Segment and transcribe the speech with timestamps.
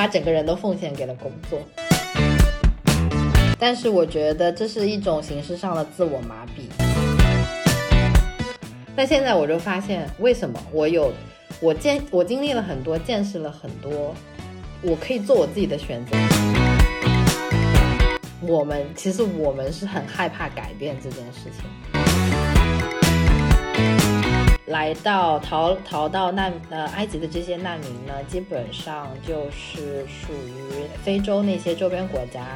[0.00, 1.60] 把整个人都奉献给了工作。
[3.58, 6.62] 但是我觉得这是一种形式上的自我麻痹。
[8.96, 11.12] 但现在我就发现，为什么我有
[11.60, 14.14] 我见我经历了很多，见识了很多，
[14.80, 16.16] 我可以做我自己的选择。
[18.40, 21.89] 我们其实我们是很害怕改变这件事情。
[24.70, 32.46] 来到逃逃到难呃埃及的这些难民呢，基本上就是属于非洲那些周边国家。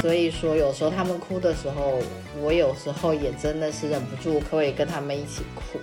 [0.00, 1.98] 所以说，有时候他们哭的时候，
[2.40, 5.78] 我有时候也真的是忍不住，可以跟他们一起哭。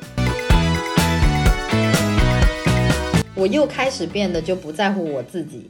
[3.36, 5.70] 我又开始变得就不在乎我自己。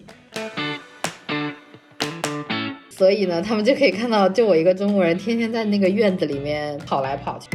[2.98, 7.50] 所以呢，他们就可以看到，就我一个中国人，天天在那个院子里面跑来跑去。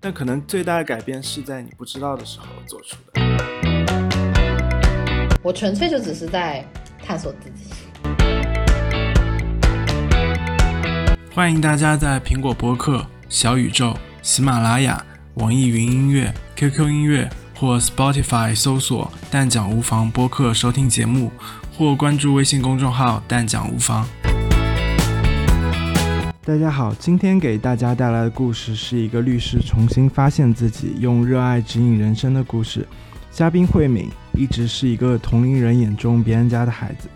[0.00, 3.20] 但可能最大的改变是在你不知道的时候做出的。
[5.44, 6.64] 我纯粹就只是在
[7.06, 7.70] 探索自己。
[11.32, 21.30] 欢迎大家在苹果播客、小宇宙、喜马拉雅、网易云音乐、QQ 音乐或 Spotify 搜索“但讲无妨”播客收听节目。
[21.80, 24.06] 或关注微信公众号“但讲无妨”。
[26.44, 32.86] 大家好，今天给大家带来的故事是一个律师重新发现自己、用热爱指引人生的故事。
[33.30, 37.08] 嘉宾慧敏一直是一个同龄人眼中别人家的孩子，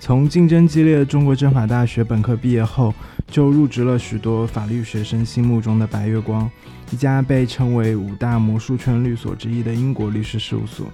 [0.00, 2.92] 从竞争激烈的中国政法大学本科毕业后，
[3.28, 6.50] 就入职了许多法律学生心目中的白月光，
[6.90, 10.88] 一家被称为五大魔术圈律所之一的英国律师事务所。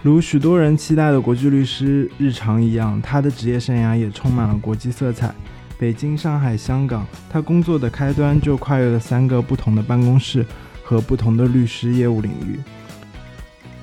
[0.00, 5.34] 如许多人期待的国际律师日常一样，他的职业生涯也充满了国际色彩。
[5.76, 10.46] 北京、上海、香港，他工作的开端就跨越了三个不同的办公室
[10.84, 12.60] 和不同的律师业务领域。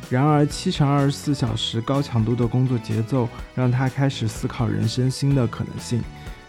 [0.09, 6.01] 然而，七乘二十四小时高强度的工作节奏让他开始思考人生新的可能性。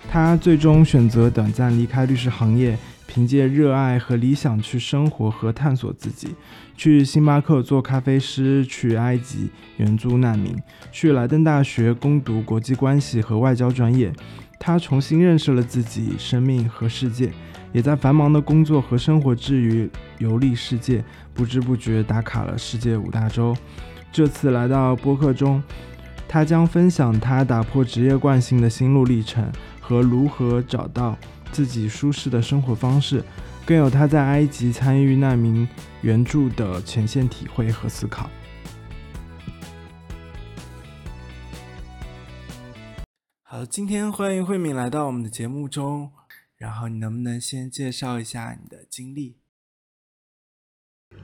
[0.08, 2.78] 他最终选择短暂离开律师行业。
[3.06, 6.34] 凭借热爱和理想去生活和探索自己，
[6.76, 10.56] 去星巴克做咖啡师，去埃及援助难民，
[10.90, 14.12] 去莱登大学攻读国际关系和外交专业。
[14.58, 17.30] 他重新认识了自己、生命和世界，
[17.72, 19.88] 也在繁忙的工作和生活之余
[20.18, 23.56] 游历世界，不知不觉打卡了世界五大洲。
[24.10, 25.62] 这次来到播客中，
[26.26, 29.44] 他将分享他打破职业惯性的心路历程
[29.78, 31.16] 和如何找到。
[31.52, 33.24] 自己舒适的生活方式，
[33.64, 35.66] 更有他在埃及参与难民
[36.02, 38.28] 援助的前线体会和思考。
[43.42, 46.10] 好，今天欢迎慧敏来到我们的节目中，
[46.56, 49.36] 然后你能不能先介绍一下你的经历？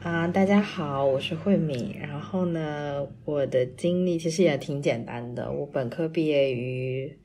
[0.03, 1.95] 啊，大家好，我是慧敏。
[1.99, 7.19] 然后呢，我的经历其实也挺简单的，我本科毕业于。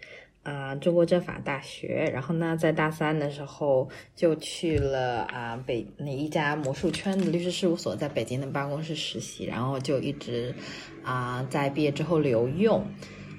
[0.47, 3.85] 啊，中国政法大学，然后呢，在大三的时候
[4.15, 10.55] 就去了啊北那一家魔术圈的律师事务所，在北京的办公室实习，然后就一直
[11.03, 12.81] 啊在毕业之后留用，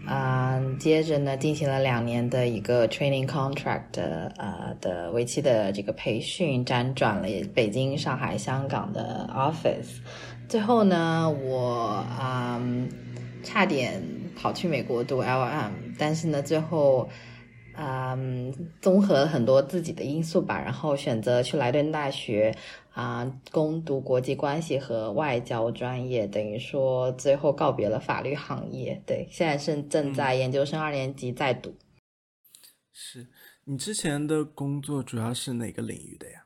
[0.07, 3.99] 啊，接着呢进行了两年的一个 training contract
[4.37, 10.03] 呃的为期的这个培训，辗转了北京、上海、香港的 office，
[10.47, 12.61] 最后呢，我啊
[13.43, 14.18] 差点。
[14.41, 17.09] 跑去美国读 LM，但是呢，最后，
[17.75, 22.54] 嗯，综合很多自己的因素吧，然后选择去莱顿大学
[22.93, 29.03] 啊攻读国际关系和外交专业，等于说最后告别了法律行业。
[29.04, 31.75] 对，现在是正在研究生二年级在读。
[32.93, 33.26] 是
[33.65, 36.44] 你之前的工作主要是哪个领域的呀？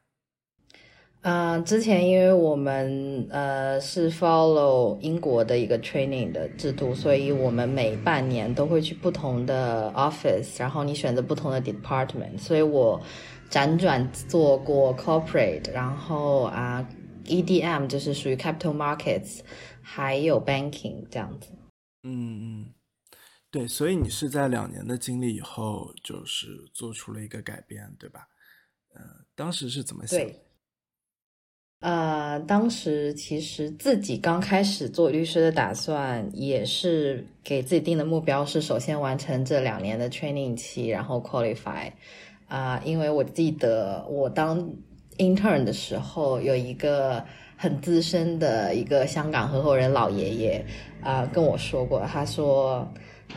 [1.22, 12.36] 嗯，之前因为我们呃是 follow 英国的一个 training 的制度，所以我们每半年都会去不同的 office，然后你选择不同的 department。
[12.38, 13.00] 所以我
[13.48, 16.84] 辗转做过 corporate，然后啊
[17.26, 19.42] EDM 就是属于 capital markets，
[19.80, 21.50] 还有 banking 这样子。
[22.02, 22.74] 嗯嗯，
[23.48, 28.26] 对，所以你是在两年的经历以后，就是做出了一个改变，对吧？
[28.96, 29.02] 嗯，
[29.36, 30.18] 当时是怎么想？
[31.82, 41.90] 呃，当时其实自己刚开始做律师的打算，也是给自己定的目标是首先完成这两年的 training 期，然后 qualify。
[42.46, 44.64] 啊，因为我记得我当
[45.18, 47.20] intern 的时候，有一个
[47.56, 50.64] 很资深的一个香港合伙人老爷爷
[51.02, 52.88] 啊跟我说过，他说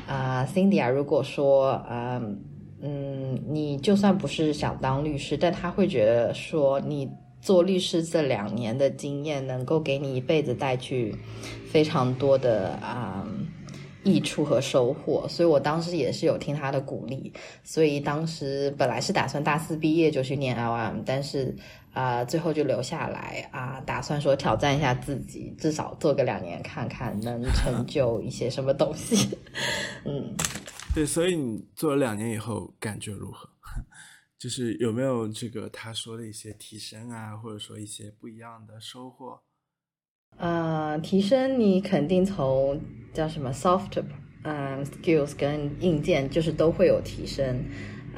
[0.05, 2.39] 啊，Cindy 啊，如果说嗯
[2.79, 7.09] 嗯，你就算不是想当律师，但他会觉得说你。
[7.45, 11.15] 做律师这两年的经验，能够给你一辈子带去
[11.69, 13.23] 非常多的啊。
[14.07, 17.33] 益处和收获，所以我当时也是有听他的鼓励，
[17.63, 21.55] 所以当时本来是打算大四毕业就去念 LM，但是
[21.91, 29.35] 啊，最后就留下来啊，打算说挑战一下自己，至少做个两年看看能成 就一些什么东西。
[30.05, 30.35] 嗯，
[30.93, 33.49] 对，所以你做了两年以后感觉如何？
[34.37, 39.39] 就是有没有这个他说的一些提升啊，或者说一些不一样的收获？
[40.37, 42.79] 呃，提升你肯定从
[43.13, 44.03] 叫什么 soft
[44.43, 47.63] 嗯 skills 跟硬件就是都会有提升。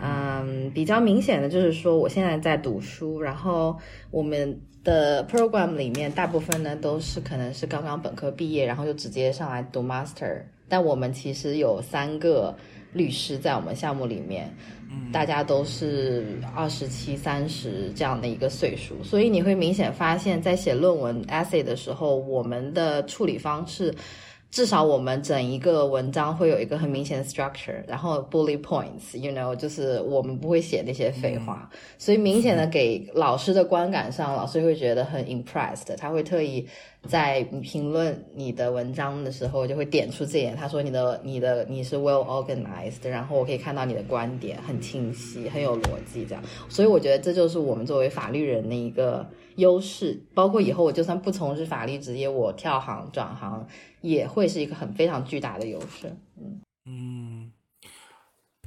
[0.01, 3.75] 嗯，比较明显的就是说，我现在在读书，然后
[4.11, 10.43] 我们的 program 里面大部分呢都是可能是刚刚本科毕业，然后就直接上来读 master。
[10.69, 12.55] 但我们其实有三个
[12.93, 14.53] 律师在我们项目里面。
[15.11, 23.93] 大家都是二十七、三十这样的一个岁数，所以你会明显发现，在写论文 essay 的时候，我们的处理方式。
[24.57, 31.69] 至少我们整一个文章会有一个很明显的 structure，然后 bullet points，you know，就是我们不会写那些废话，
[31.99, 36.67] 所以明显的给老师的观感上，老师会觉得很 impressed，他会特意
[37.07, 49.23] 在评论你的文章的时候就会点出这点，他说你的你的你是 well organized，然后我可以看到你的观点很清晰，很有逻辑这样，所以我觉得这就是我们作为法律人的一个
[49.57, 53.67] 优势，包括以后我就算不从事法律职业，我跳行转行。
[54.09, 57.51] 也会是一个很非常巨大的优势，嗯嗯，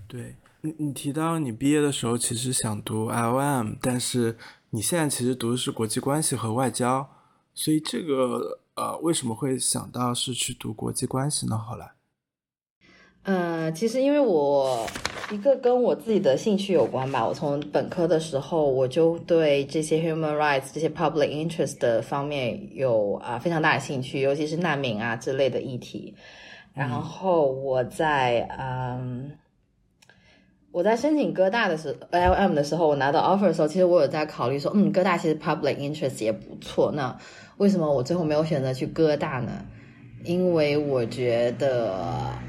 [0.06, 4.37] 对你你提到你毕业的时候其实想读 LM，但是
[4.70, 7.08] 你现在其实读的是国际关系和外交，
[7.54, 11.56] 所以这个呃为什么会想到是去读国际关系呢？
[11.56, 11.92] 后来？
[13.22, 14.87] 呃，其实因为我
[15.31, 17.26] 一个跟我自己的兴趣有关吧。
[17.26, 26.14] 我从本科的时候我就对这些 human rights、这些 public interest 的方面有啊非常大的兴趣，尤其是难民啊之类的议题。
[26.72, 29.32] 然后我在嗯，
[30.73, 36.90] 我在申请哥大的时候，LM 的时候，我拿到 offer 的时候，其实我有在考虑说，嗯，哥大其实 public interest 也不错。
[36.93, 37.14] 那
[37.58, 39.66] 为什么我最后没有选择去哥大呢？
[40.25, 41.94] 因为我觉得，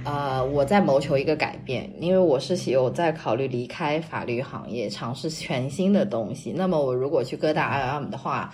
[0.04, 6.52] 呃，我在谋求一个改变，因为我是有在考虑离开法律行业，尝试全新的东西。
[6.56, 8.54] 那么，我如果去各大 IM 的话，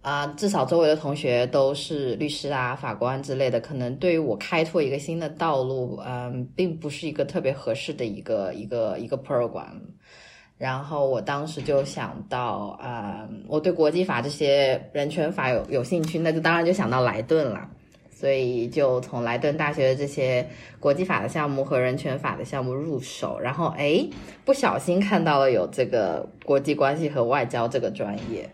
[0.00, 9.80] 啊，至少周围的同学都是律师啊、法官之类的，可能对于我开拓一个新的道路，嗯，并不是一个特别合适的一个一个一个 program。
[10.56, 17.68] 然后我当时就想到，啊，我对国际法这些人权法有有兴趣，那就当然就想到莱顿了。
[18.24, 20.48] 所以就从莱顿大学的这些
[20.80, 24.02] 国际法的项目和人权法的项目入手，然后哎，
[24.46, 28.48] 不小心看到了有这个国际关系和外交这个专业，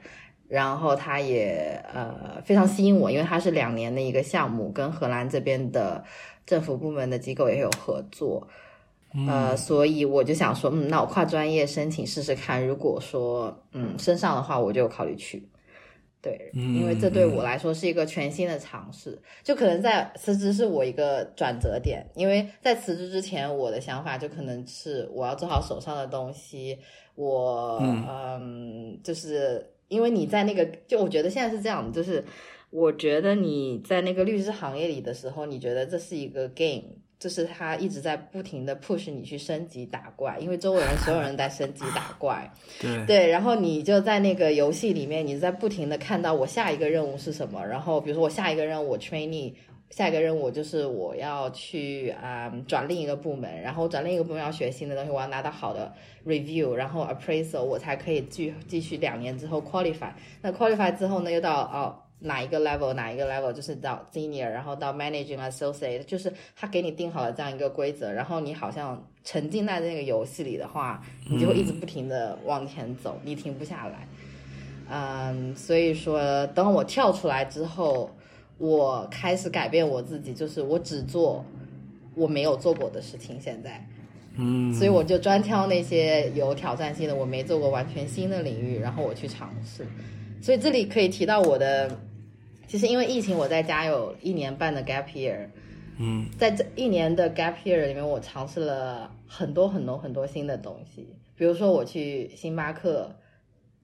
[0.48, 6.02] 然后它也呃非常吸引我，因为它是两年的一个项目，跟荷兰这边的
[6.44, 8.48] 政府部门的机构也有合作，
[9.28, 15.48] 呃，所以我就想说，嗯，那我跨专业申请试试看，如果说嗯升上的话，我就考虑去。
[16.22, 22.06] 对，因为这对我来说是一个全新的尝试，就可能在辞职是我一个转折点。
[22.14, 26.78] 因为在辞职之前，我的想法就可能是我要做好手上的东西。
[27.14, 32.22] 我嗯，就是因为你在那个，就我觉得现在是这样，就是
[32.68, 36.99] 我觉得你在那个律师行业里的时候，你觉得这是一个 game。
[37.20, 42.50] 就是他一直在不停的 push 你去升级打怪，因为周围人所有人在升级打怪，
[42.80, 49.52] 对对，然后你就在那个游戏里面，你在不停的看到我下一个任务是什么，然后比如说我下一个任务我 training，
[49.90, 55.92] 下一个任务就是我要去啊转另一个部门，然后转另一个部门要学新的东西，我要拿到好的
[56.24, 60.10] review，然后 appraisal，我才可以继继续两年之后 qualify，
[60.40, 62.00] 那 qualify 之后呢又到哦。
[62.22, 74.06] 哪一个 level，哪一个 level 就是到 senior，然后到 managing associate，就是他给你定好了这样一个规则，然后你好像沉浸在那个游戏里的话，你就会一直不停的往前走，你停不下来。
[74.90, 78.10] 嗯，所以说等我跳出来之后，
[78.58, 81.42] 我开始改变我自己，就是我只做
[82.14, 83.40] 我没有做过的事情。
[83.40, 83.82] 现在，
[84.36, 89.86] 嗯，所以我就专挑那些有挑战性的，我没做过完全新的领域，然后我去尝试。
[90.42, 91.90] 所以这里可以提到我的。
[92.70, 95.48] 其实因为疫情，我在家有一年半的 gap year，
[95.98, 103.10] 嗯，在这一年的 gap year 里面，我尝试了很多很多很多新的东西，比如说我去星巴克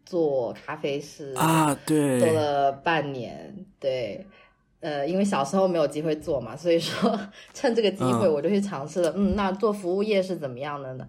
[0.04, 4.24] 做咖啡师啊，对，做了半年，对，
[4.78, 7.18] 呃，因为小时候没有机会做嘛，所以说
[7.52, 11.08] 趁这个机会我就去尝试了，嗯，那做服务业是怎么样的呢？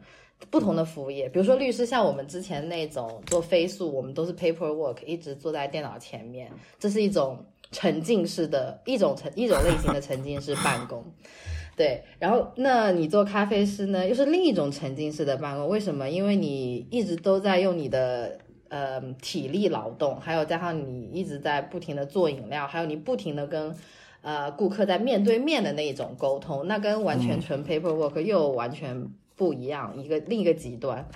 [0.50, 11.04] 不同的服务业，比如说律师，像我们之前那种做飞速，我们都是 paperwork，一直坐在电脑前面，这是一种沉浸式的一种沉一种类型的沉浸式办公。
[11.78, 15.68] 对，然后那你做咖啡师呢，又是另一种沉浸式的办公。
[15.68, 16.10] 为什么？
[16.10, 18.36] 因为你一直都在用你的
[18.70, 23.76] 呃体力劳动，还有加上你一直在不停的做饮料，还有你不停的跟
[24.22, 31.08] 呃顾客在面对面的那一种沟通，那跟完全纯 paperwork 又完全不一样，一个另一个极端。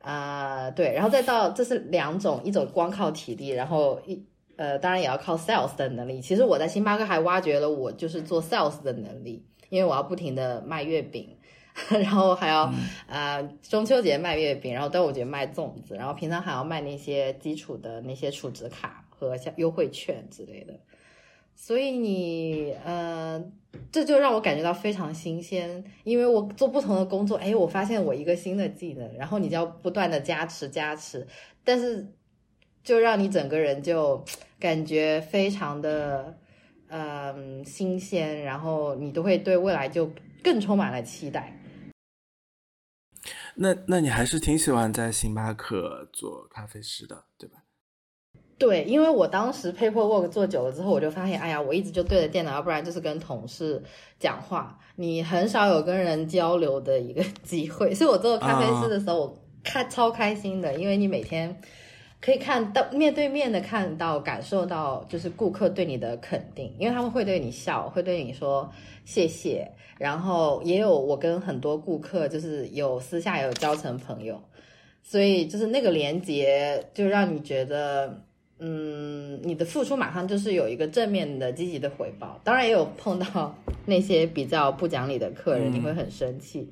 [0.00, 4.20] 啊，对，然后再到这是两种，一种光靠体力，然后一
[4.60, 6.20] 呃当然也要靠 sales 的能力。
[6.20, 9.44] 其实我在星巴克还挖掘了我就是做 sales 的能力。
[9.70, 11.36] 因为我要不停的卖月饼，
[11.88, 12.68] 然后还要
[13.06, 20.74] 啊中秋节卖月饼，然后端午节卖粽子，然后平常还要卖那些基础的那些储值卡和像优惠券之类的。
[21.54, 23.40] 所以你呃，
[23.92, 31.24] 这就让我感觉到非常新鲜，因为我做不同的工作，哎，我发现我一个新的技能，然后你就要不断的加持加持，
[31.62, 32.04] 但是
[32.82, 34.24] 就让你整个人就
[34.58, 36.36] 感觉非常的。
[36.92, 40.10] 嗯，新鲜，然后你都会对未来就
[40.42, 41.56] 更充满了期待。
[43.54, 47.58] 那那你还是挺喜欢在星巴克做咖啡师的，对吧？
[48.58, 53.80] 对，因为我当时 paperwork 做久了之后，我就发现，哎呀，我一直就对着电脑，要不然就是跟同事
[54.18, 57.94] 讲话，你很少有跟人交流的一个机会。
[57.94, 61.56] 所以我做咖啡师的时候，我开超开心的，因为你每天。
[62.20, 68.70] 可以看到面对面的看到感受到就是顾客对你的肯定，因为他们会对你笑，会对你说
[69.04, 69.70] 谢谢。
[69.98, 74.40] 然后也有我跟很多顾客就是有私下有交成朋友，
[75.02, 78.22] 所以就是那个连接就让你觉得，
[78.58, 82.40] 嗯，你的付出马上就是有一个正面的积极的回报。
[82.44, 86.70] 当然也有碰到那些比较不讲理的客人，你会很生气。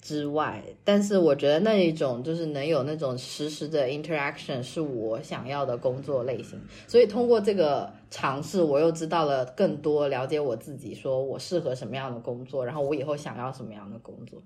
[0.00, 6.60] 之外，但是我觉得那一种就是能有那种实时的 interaction 是我想要的工作类型。
[6.86, 14.42] 所以通过这个尝试，我又知道了更多，了解我自己，说我适合什么样的工作，然后我以后想要什么样的工作。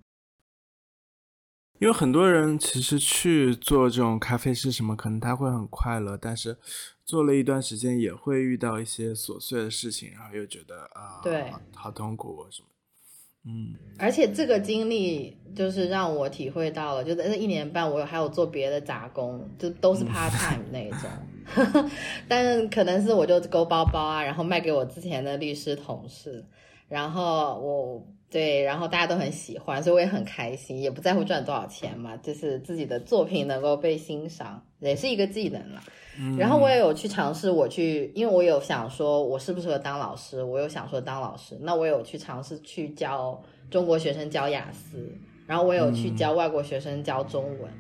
[1.78, 6.59] 因为很多人其实去做这种咖啡师什么，可能他会很快乐，但是
[7.07, 12.69] 做了一段时间也会遇到一些琐碎的事情，然后又觉得啊，对，好痛苦什么。
[13.44, 21.90] 嗯，而且这个经历就是让我体会到了，就在这一年半，我还有做别的杂工，就都是 part time 那一种，
[22.28, 26.44] 但是可能是我就勾包包啊，然后卖给我之前的律师同事，
[26.87, 35.83] 然后我对，然后大家都很喜欢，所以我也很开心，也不在乎赚多少钱嘛，就是自己的作品能够被欣赏，也是一个技能了。
[36.39, 45.11] 然后我也有去尝试，我去，因为我有想说，我适不适合当老师，我有想说当老师，那我有去尝试去教中国学生教雅思，
[45.47, 47.73] 然后我有去教外国学生教中文，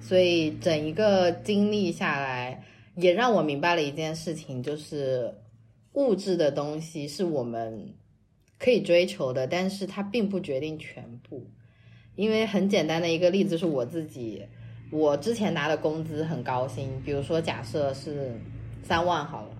[0.00, 2.62] 所以整一个经历下来，
[2.94, 5.34] 也让我明白了一件事情，就是
[5.94, 7.92] 物质的东西是我们
[8.62, 11.44] 可以追求的，但是它并不决定全部，
[12.14, 14.46] 因为很简单的一个例子是我自己。
[14.92, 18.38] 我之前拿的工资很高薪，比如说假设是
[18.84, 19.56] 三万好了，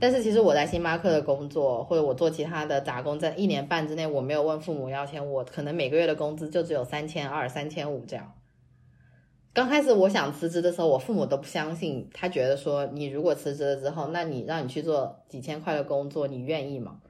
[0.00, 8.32] 但是其实我在星巴克的工作或者我做其他的杂工，在一年半之内我没有问父母要钱，我可能每个月的工资就只有三千二、三千五这样。
[9.52, 17.00] 刚开始我想辞职的时候，我父母都不相信，他觉得说你如果辞职了之后，那你让你去做几千块的工作，你愿意吗？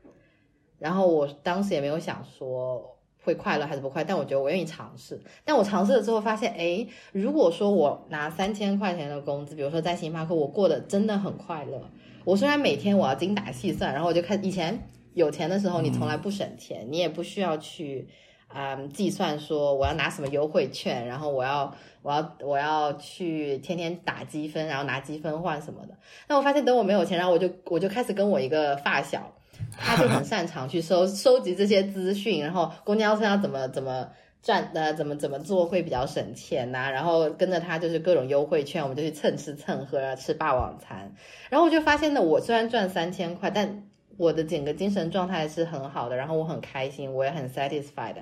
[0.78, 2.94] 然后我当时也没有想说。
[3.20, 4.02] 会快乐还是不快？
[4.02, 5.20] 但我觉得我愿意尝试。
[5.44, 11.78] 但我尝试了之后发现，哎，如果说我拿三千块钱的工资，比如说在星巴克，我过得真的很快乐。
[12.25, 18.08] 我虽然每天我要精打细算，然后我就看以前有钱的时候，你从来不省钱，你也不需要去
[18.47, 21.70] 啊计算说我要拿什么优惠券，然后我要
[22.00, 25.94] 我要我要去天天打积分，然后拿积分换什么的。
[26.28, 29.35] 那我发现等我没有钱，然后我就我就开始跟我一个发小。
[29.77, 34.09] 他就很擅长去收 收集这些资讯，然后公交车要怎么怎么
[34.43, 36.91] 赚呃怎么怎么做会比较省钱呐？
[36.91, 41.12] 然后跟着他就是各种优惠券，我们就去蹭吃蹭喝啊，吃霸王餐。
[41.50, 43.85] 然后我就发现呢，我虽然赚三千块，但
[44.17, 48.15] 我的整个精神状态是很好的，然后我很开心，我也很 satisfied。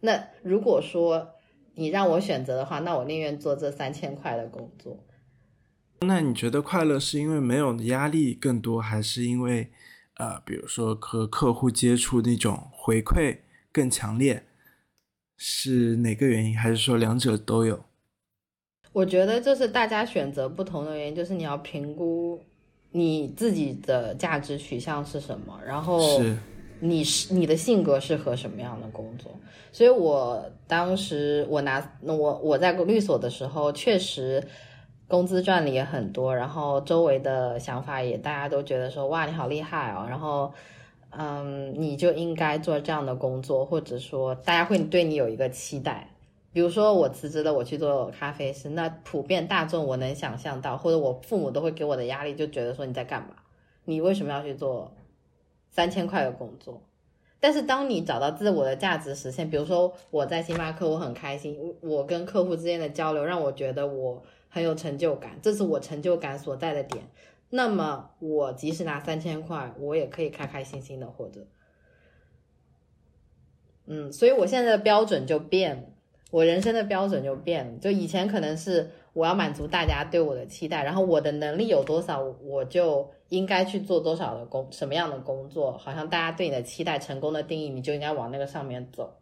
[0.00, 1.30] 那如果说
[1.74, 4.98] 你让我选择的话，那我宁愿做这三千块的工作。
[6.00, 9.70] 那你觉得快乐是因为没有压力更多，还是因为？
[10.16, 13.38] 呃，比如说和客户接触那种回馈
[13.72, 14.44] 更强烈，
[15.36, 16.56] 是哪个原因？
[16.56, 17.84] 还是说两者都有？
[18.92, 22.40] 我觉得这是大家选择不同的原因，就是你要评估
[22.92, 26.22] 你自己的价值取向是什么，然后
[26.78, 29.32] 你是你的性格适合什么样的工作。
[29.72, 34.40] 所以我当时我拿我我在律所的时候，确实
[35.14, 40.52] 工资赚的也很多，然后周围的想法也大家都觉得说哇你好厉害哦，然后
[41.10, 46.10] 嗯你就应该做这样的工作，或者说大家会对你有一个期待。
[46.52, 53.28] 比如说我辞职了，我去做咖啡师，那普遍大众我能想象到，或者我父母都会给我的压力，就觉得说你在干嘛？
[53.84, 54.90] 你为什么要去做
[55.70, 56.82] 三千块的工作？
[57.38, 64.22] 但是当你找到自我的价值实现，比如说我在星巴克，我很开心，我跟客户之间的交流让我觉得我
[64.54, 67.04] 很有成就感，这是我成就感所在的点。
[67.50, 71.40] 那么我即使拿三千块，我也可以开开心心的活着。
[73.86, 75.82] 嗯，所以我现在的标准就变了。
[76.30, 89.12] 我人生的标准就变了，就以前可能是我要满足大家对我的期待，然后我的能力有多少，我就应该去做多少的工，什么样的工作，好像大家对你的期待、成功的定义，你就应该往那个上面走。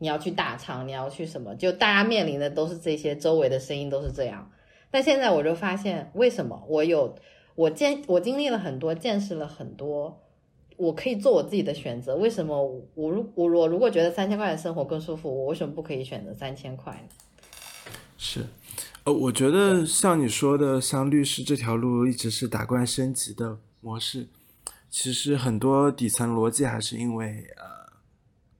[0.00, 4.50] 你要去大厂，你要去什么，就大家面临的都是这些，周围的声音都是这样。
[4.90, 7.14] 但现在我就发现，为什么我有
[7.54, 10.20] 我见我经历了很多，见识了很多。
[10.76, 12.60] 我可以做我自己的选择，为什么
[12.94, 17.94] 我如我我如果觉得三千块的生活更舒服，我为什么不可以选择三千块呢？
[18.16, 18.46] 是，
[19.04, 24.28] 呃，我觉得像你说的，像律师这条路一直是打怪升级的模式，
[24.88, 27.79] 其实很多底层逻辑还是因为呃，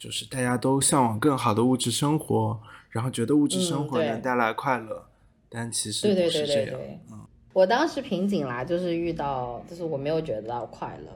[0.01, 5.05] 就是大家都向往更好的物质生活，然后觉得物质生活能带来快乐，
[5.51, 6.81] 但其实不是这样。
[7.13, 7.21] 嗯，
[7.53, 11.13] 我当时瓶颈啦，就是遇到，就是我没有觉得到快乐。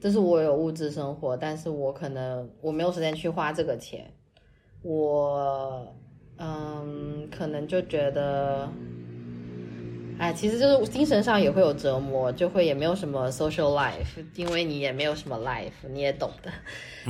[0.00, 4.10] 就是我有物质生活，但是我可能我没有时间去花这个钱，
[4.80, 5.94] 我
[6.38, 8.68] 嗯，可能就觉得，
[10.22, 16.52] 哎，其实就是精神上也会有折磨，就会也没有什么 social life，因为你也没有什么 life，你也懂的。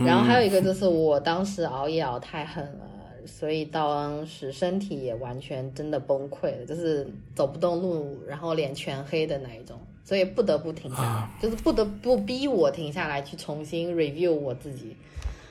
[0.02, 9.78] 然后还有一个就是我当时熬夜熬太狠了，所以当时身体也完全真的崩溃了，就是走不动路，然后脸全黑的那一种。
[10.02, 14.96] 所以不得不停下来，就是不得不逼我停下来去重新 review 我自己。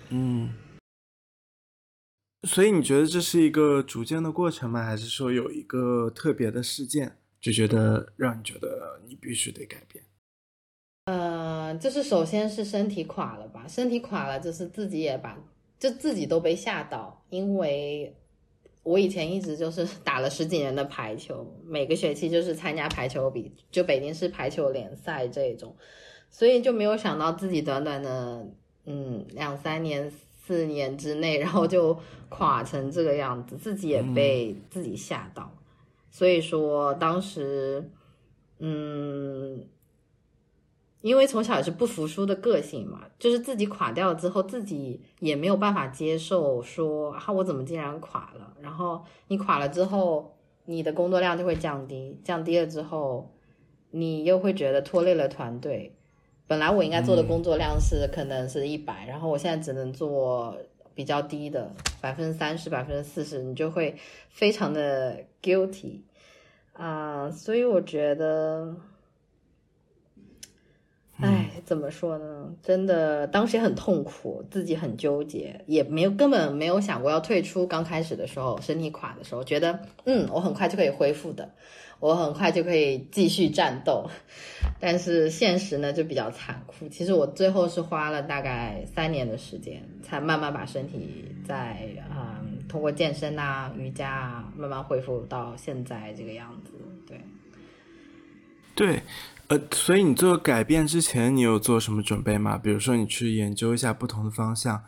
[0.09, 0.51] 嗯，
[2.47, 4.83] 所以你觉得这是一个逐渐的过程吗？
[4.83, 10.03] 还是说有一个特别的事件，就觉得让你觉得你必须得改变？
[11.05, 15.37] 呃，就是首先是身体垮了吧，身体垮了，就是自己也把
[15.79, 18.15] 就自己都被吓到，因为。
[18.83, 25.75] 我以前一直就是 打了十几年的排球，每个学期就是参加排球比，就北京市排球联赛这种，
[26.31, 28.43] 所以就没有想到自己短短的
[28.85, 30.11] 嗯两三年、
[30.43, 31.95] 四年之内，然后就
[32.29, 35.55] 垮成这个样子，自己也被自己吓到，
[36.11, 37.89] 所以说当时
[38.59, 39.65] 嗯。
[41.01, 48.55] 因为从小也是不服输的个性嘛，就是自己垮掉了之后，自己也没有办法接受，说啊我怎么竟然垮了？
[48.61, 53.33] 然后你垮了之后，你的工作量就会降低，降低了之后，
[53.89, 55.97] 你又会觉得拖累了团队。
[56.45, 60.55] 本来我应该做的工作量是可能是一百，然后我现在只能做
[60.93, 63.95] 比较低的百分之三十、百分之四十，你就会
[64.29, 66.01] 非常的 guilty
[66.73, 68.75] 啊，所以我觉得。
[71.21, 72.53] 哎，怎么说呢？
[72.63, 77.65] 真的，当时也很痛苦，自己很纠结，也没有根本没有想过要退出。
[77.67, 81.49] 刚开始的时候，身体垮的时候，觉得嗯，我很快就可以恢复的，
[81.99, 84.09] 我很快就可以继续战斗。
[84.81, 86.87] 但是现实呢，就比较残酷。
[86.89, 96.71] 其实我最后是花了大概三年的时间，才慢慢把身体在嗯，通过健身啊、瑜伽啊，慢慢恢复到现在这个样子。
[97.07, 97.21] 对，
[98.75, 99.01] 对。
[99.51, 102.57] 呃，所以你做改变之前，你有做什么准备吗？
[102.57, 104.81] 比如说，你去研究一下不同的方向。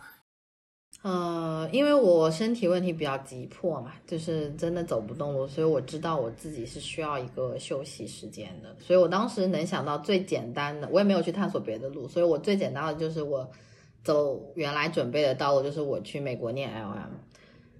[1.01, 8.73] 呃，因为我身体问题比较急迫嘛，就是真的走不动路，所以我知道我自己是需要一个休息时间的。
[8.79, 13.45] 所以我当时能想到最简单的，我也没有去探索别的路，所以我最简单的就是我
[14.01, 17.09] 走原来准备的道路，就是我去美国念 LM。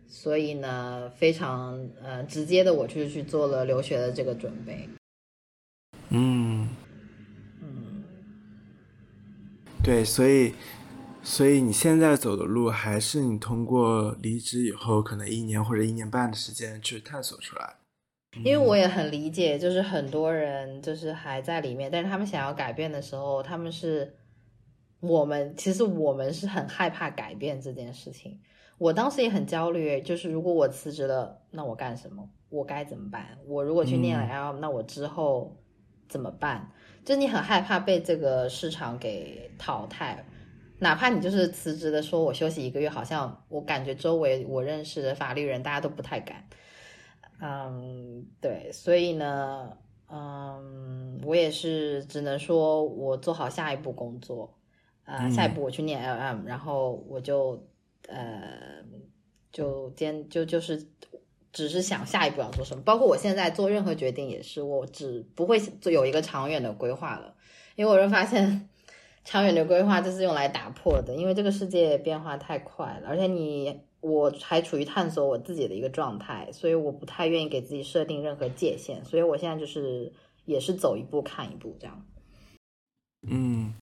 [0.10, 4.90] 所以呢，非常呃直接的，我就去做了留学的这个准备。
[6.16, 6.70] 嗯，
[7.60, 8.04] 嗯，
[9.84, 10.54] 对，所以，
[11.24, 17.78] 所以你现在走的路，还是你通过离职以后，可能一年或者一年半的时间去探索出来。
[18.44, 24.16] 因为我也很理解，就是很多人就是还在里面，但是他们想要改变的时候，他们是，
[25.00, 28.40] 我们其实我们是很害怕改变这件事情。
[28.78, 32.30] 我当时也很焦虑，就是如果我辞职了，那我干什么？
[32.50, 33.40] 我该怎么办？
[33.48, 35.58] 我如果去念了 L，那我之后。
[36.08, 36.72] 怎么办？
[37.06, 40.26] 就你很害怕被这个市场给淘汰，
[40.80, 46.48] 哪怕你就是辞职的说，我休息一个月，好像我感觉周围我认识的法律人大家都不太敢。
[47.42, 49.78] 嗯，对，所以呢，
[50.10, 54.58] 嗯，我也是只能说我做好下一步工作，
[55.04, 57.68] 啊，下一步我去念 LM，然后我就
[58.08, 58.82] 呃，
[59.52, 60.88] 就兼就就是
[61.54, 67.34] 只是想下一步要做什么，包括我现在做任何决定也是，我只不会做有一个长远的规划了，
[67.76, 68.68] 因为我就发现
[69.24, 73.80] 长远的规划就是用来打破的，因为这个世界变化太快了，而且你。
[74.04, 80.12] 我还处于探索我自己的一个状态，所以我不太愿意给自己设定任何界限，所以我现在就是
[80.44, 82.06] 也是走一步看一步这样。
[83.26, 83.74] 嗯，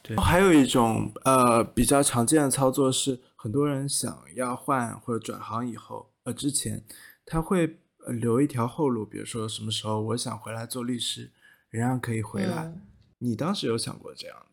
[0.00, 0.16] 对。
[0.18, 6.84] 还有一种呃比较常见的操作是，很多人想要换或者转行以后，呃之前
[7.24, 11.30] 他会留一条后路，比如说什么时候我想回来做律师，
[11.70, 12.72] 仍然可以回来。
[13.18, 14.46] 你当时有想过这样？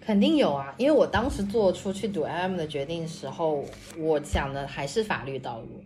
[0.00, 3.64] 肯定有啊，因为我当时做出去读 M 的决定时候，
[3.96, 5.82] 我想的还是法律道路。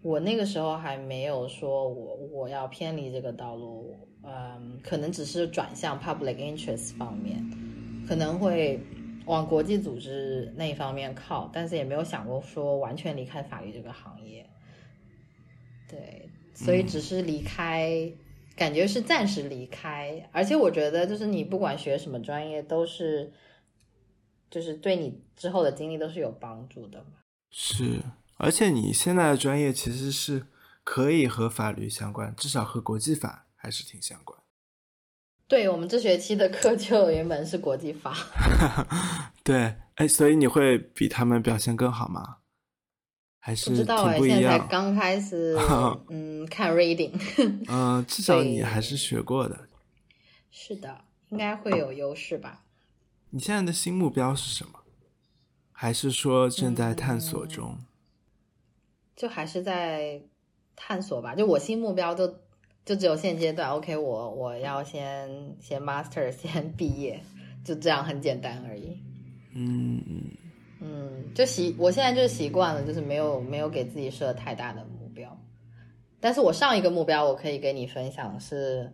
[0.00, 7.44] 我那个时候还没有说我我要偏离这个道路，嗯，可能只是转向 public interest 方面，
[8.06, 8.78] 可能会
[9.28, 14.44] 往国际组织那一方面靠，但是也没有想过说完全离开法律这个行业。
[15.88, 18.12] 对，所以只是离开，
[18.56, 20.28] 感觉是暂时离开。
[20.32, 23.32] 而且我觉得，就是你不管学什么专业，都是。
[24.50, 27.20] 就是对你之后的经历都是有帮助的嘛？
[27.50, 28.00] 是，
[28.38, 30.46] 而且你现在的专业其实是
[30.82, 34.37] 可以和法律相关，至少和国际法还是挺相关。
[35.48, 38.14] 对我们这学期的课就原本是国际法。
[39.42, 42.36] 对，哎，所以你会比他们表现更好吗？
[43.40, 45.56] 还是不知道哎，现在刚开始，
[46.10, 47.12] 嗯，看 reading。
[47.66, 49.68] 嗯，至少你还是学过的。
[50.50, 52.64] 是的，应该会有优势吧。
[53.30, 54.80] 你现在的新目标是什么？
[55.72, 57.78] 还是说正在探索中？
[59.16, 60.20] 就还是在
[60.76, 61.34] 探索吧。
[61.34, 62.26] 就我新目标，就
[62.88, 63.68] 就只有现阶段。
[63.68, 65.28] OK，我我要先
[65.60, 67.20] 先 master， 先毕业，
[67.62, 68.96] 就这样很简单而已。
[69.54, 70.02] 嗯
[70.80, 75.38] 嗯就习我现在就是习惯了，就是没有没有给自己设太大的目标。
[76.18, 78.90] 但是我上一个目标，我可以跟你分享，是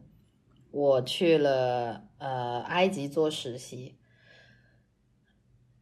[0.73, 3.95] 我去了呃埃及做实习。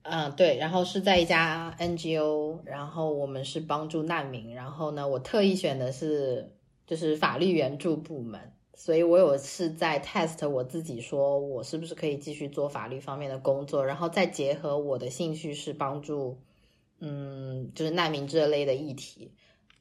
[0.03, 6.55] 嗯，对，然后是在一家 NGO，然后我们是帮助难民，然后呢，我特意选的是
[6.93, 8.39] 就是法律援助部门，
[8.75, 16.39] 所以我有是在 test 我自己，说我是不是可以继续做法律方面的工作，然后再结合我的兴趣是帮助，
[17.01, 19.33] 嗯，就是难民这类的议题，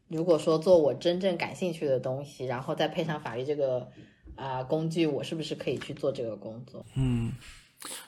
[0.08, 3.92] 如果说做我真正感兴趣的东西，然后再配上法律这个
[4.36, 6.86] 啊工具，我是不是可以去做这个工作？
[6.96, 7.34] 嗯，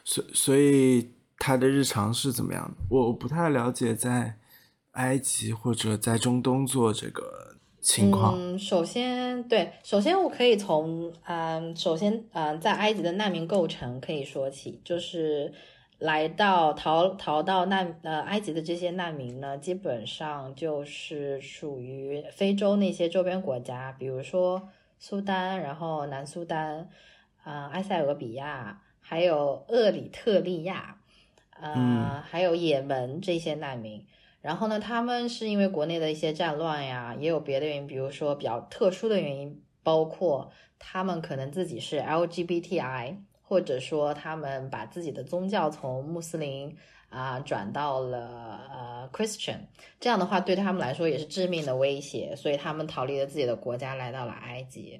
[0.05, 1.11] 所所以。
[1.39, 2.77] 他的日常是怎么样的？
[2.89, 4.37] 我不太了解，在
[4.91, 7.52] 埃及或者在中东做这个
[7.83, 8.33] 情况。
[8.35, 15.53] 嗯，首先，对，首先我可以从，嗯，首先，嗯，在埃及的难民构成可以说起，就是
[15.99, 26.89] 来到逃逃到难呃埃及的这些难民呢，基本上就是属于非洲那些周边国家，比如说苏丹，然后南苏丹，
[27.43, 30.97] 啊，埃塞俄比亚，还有厄里特利亚。
[31.61, 34.03] 呃，还有也门这些难民，
[34.43, 46.75] 然后呢，他们是因为国内的一些战乱呀，也有别的原因，比如说比较特殊的原因，包括他们可能自己是 LGBTI，或者说他们把自己的宗教从穆斯林
[47.07, 49.59] 啊转到了呃 Christian，
[50.01, 54.99] 这样的话对他们来说也是致命的威胁，所以他们逃离了自己的国家，来到了埃及。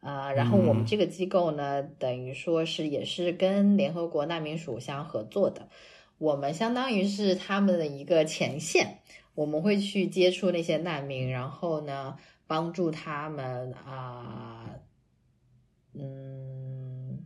[0.00, 5.66] 啊，然后我们这个机构呢，等于说是也是跟联合国难民署相合作的，
[6.18, 8.98] 我们相当于是他们的一个前线，
[9.34, 14.70] 我们会去接触那些难民，然后呢，帮助他们啊，
[15.94, 17.24] 嗯，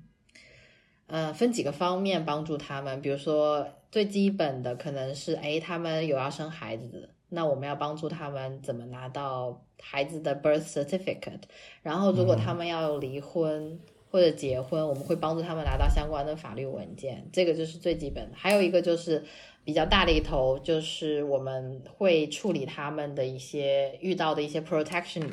[1.07, 7.15] 呃，分几个方面帮助他们，比如说最基本的可能是，哎，他们有要生孩子。
[7.33, 11.43] 那我们要帮助他们怎么拿到孩子的 birth certificate，
[11.81, 13.79] 然后如果他们要离婚
[14.11, 18.37] 或者结婚，我们会帮助他们拿到相关的法律文件，这个就是最基本的。
[18.37, 19.25] 还有一个就是
[19.65, 25.31] 比较大的一头，就是我们会处理他们的一些遇到的一些 protection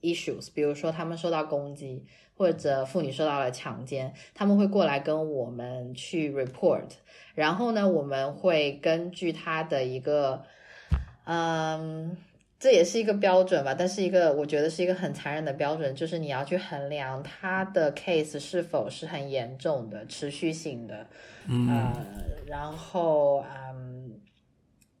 [0.00, 2.04] issues，比如说他们受到攻击
[2.36, 6.88] 或者妇女受到了强奸，他们会过来跟我们去 report，
[7.34, 10.42] 然后呢，我们会根据他的一个。
[11.28, 12.16] 嗯，
[12.58, 21.06] 这也是一个标准吧，但是一个我觉得是一个很残忍的标准，就是你要去衡量他的 case 是否是很严重的、持续性的，
[21.46, 21.92] 呃，
[22.46, 24.18] 然后嗯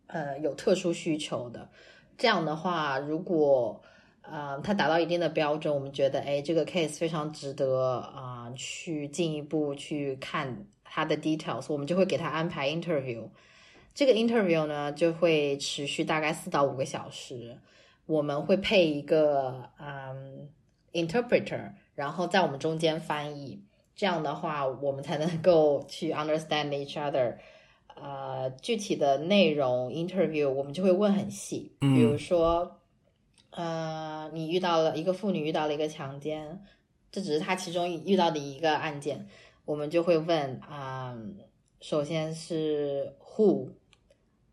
[0.08, 1.66] 呃有特殊需求的，
[2.18, 3.82] 这样的话，如果
[4.20, 13.26] 呃他达到一定的标准，我们觉得哎这个 case 非常值得啊去进一步去看他的 details，我们就会给他安排 interview。
[13.96, 17.58] 这个 interview 呢就会持续大概四到五个小时，
[18.04, 20.50] 我们会配一个嗯
[20.92, 23.62] interpreter，然后在我们中间翻译，
[23.94, 27.38] 这样的话我们才能够去 understand each other。
[27.94, 32.82] 呃，具体的内容 interview 我们就会问很细，比如说，
[33.48, 36.62] 呃，你遇到了一个妇女遇到了一个强奸，
[37.10, 39.26] 这只是她其中遇到的一个案件，
[39.64, 41.16] 我们就会问啊，
[41.80, 43.70] 首先是 who。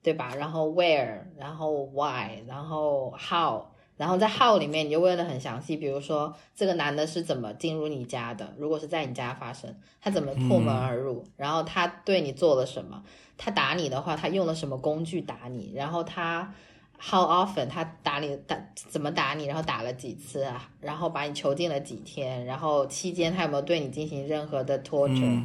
[0.04, 0.36] 对吧？
[0.36, 3.64] 然后 where，然后 why，然后 how，
[3.96, 8.54] 然后在 how 里面你就问的很详细，比如说这个男的是怎么进入你家的？
[8.58, 11.24] 如果是在你家发生，他怎么破门而入？
[11.38, 13.02] 然后他对你做了什么？
[13.38, 15.72] 他打你的话，他用了什么工具打你？
[15.74, 16.54] 然后他
[17.00, 19.46] how often 他打你打怎么打你？
[19.46, 20.70] 然后打了几次啊？
[20.82, 22.46] 然后把你囚禁了几天？
[22.46, 25.44] 然后期间他有没有对你进行任何的 torture？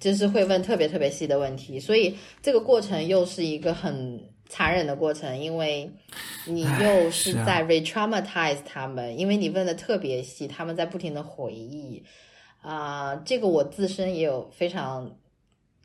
[0.00, 5.92] 就是会问特别特别细的问题，所以这个过程又是一个很残忍的过程，因为
[6.46, 12.02] 你又是在 retraumatize 他们，因为你问的特别细，他们在不停的回忆
[12.62, 13.14] 啊。
[13.16, 15.18] 这个我自身也有非常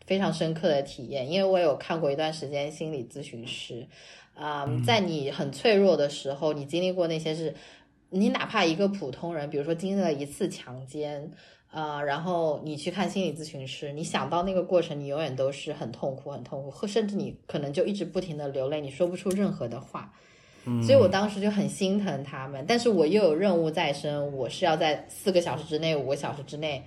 [0.05, 3.85] 非常深刻的体验，因为我有看过一段时间心理咨询师
[4.33, 7.53] 啊，在你很脆弱的时候，你经历过那些事，
[8.11, 11.31] 你哪怕一个普通人，比如说经历了一次强奸。
[11.75, 20.09] 啊，然后你去看心理咨询师，你想到那个过程，你永远都是很痛苦，很痛苦，甚至你可能就一直不停的流泪，你说不出任何的话。
[20.81, 26.81] 所以我当时就很心疼他们，但是我又有任务在身，我是要在四个小时之内、五个小时之内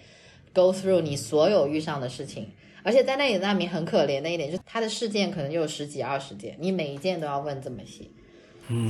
[0.54, 2.48] go through 你所有遇上的事情，
[2.82, 8.10] 而且在那里的难民很可怜的一点，就是他的事件可能就有十几二十件，你每一件都要问这么细。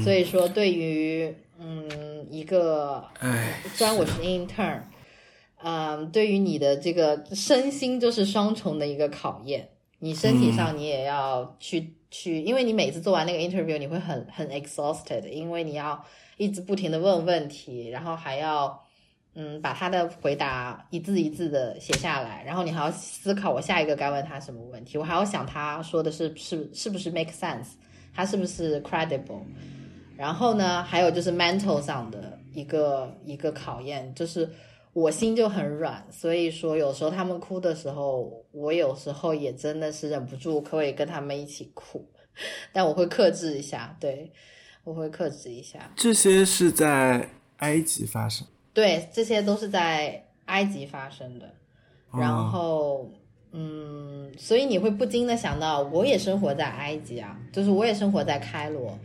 [0.05, 3.05] 所以说，对于嗯一个，
[3.75, 4.81] 虽然我是 intern。
[5.63, 9.69] 嗯，对于你的这个身心就是双重的一个考验。
[10.01, 16.01] 你身体上你也要去去，因为你每次做完那个 interview，你会很很 exhausted，因为你要
[16.37, 18.81] 一直不停的问问题，然后还要
[19.35, 27.71] 嗯把他的回答一字一字的写下来，然后你还要思考我下一个该问他什么问题，我还要想他说的是是是不是 make sense，
[28.15, 29.43] 他是不是 credible，
[30.17, 34.49] 然后呢，还有就是 mental 上的一个一个考验，就是。
[34.99, 42.05] 我心就很软，所以说有时候他们哭的时候，我有时候也真的是忍不住，可以跟他们一起哭，
[42.75, 44.33] 但我会克制一下，对
[44.83, 45.93] 我会克制一下。
[45.95, 48.45] 这些是在埃及发生？
[48.75, 51.49] 对，这些都是在埃及发生的。
[52.13, 53.09] 然后，
[53.53, 58.99] 嗯，所以你会不禁的想到，我也生活在埃及啊，就是我也生活在开罗，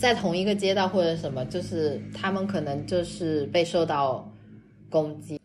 [0.00, 4.28] 在同一个街道或者什么，就是他们可能就是被受到。
[4.96, 5.38] 攻击，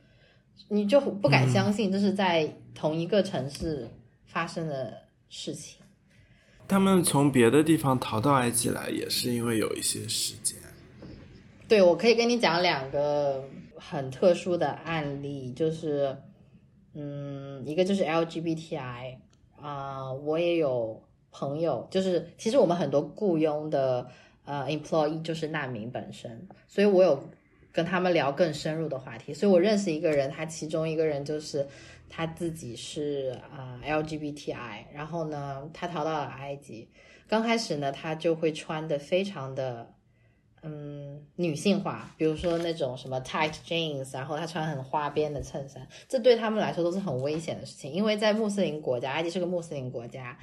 [0.70, 3.86] 你就不敢相信这是在同一个城市
[4.26, 5.82] 发生的事情。
[6.70, 10.58] 他们从别的地方逃到埃及来，也是因为有一些时间。
[11.68, 13.44] 对，我可以跟你讲两个
[13.76, 16.16] 很特殊的案例，就是，
[16.94, 19.18] 嗯，一个就是 LGBTI
[19.60, 24.08] 啊，我也有朋友，就是其实我们很多雇佣的
[24.46, 27.22] 呃 employee 就是难民本身，所以我有。
[27.72, 31.66] 跟他们聊更深入的话题，所以我认识一个人，他其中一个人就是
[32.10, 36.90] 他自己是啊 LGBTI，然后呢，他逃到了埃及，
[37.28, 39.94] 刚开始呢，他就会穿的非常的
[40.64, 50.38] 嗯女性化，比如说那种什么 tight jeans，然后他穿很花边的衬衫，这对他们来说都是很危险的事情，因为在穆斯林国家，埃及是个穆斯林国家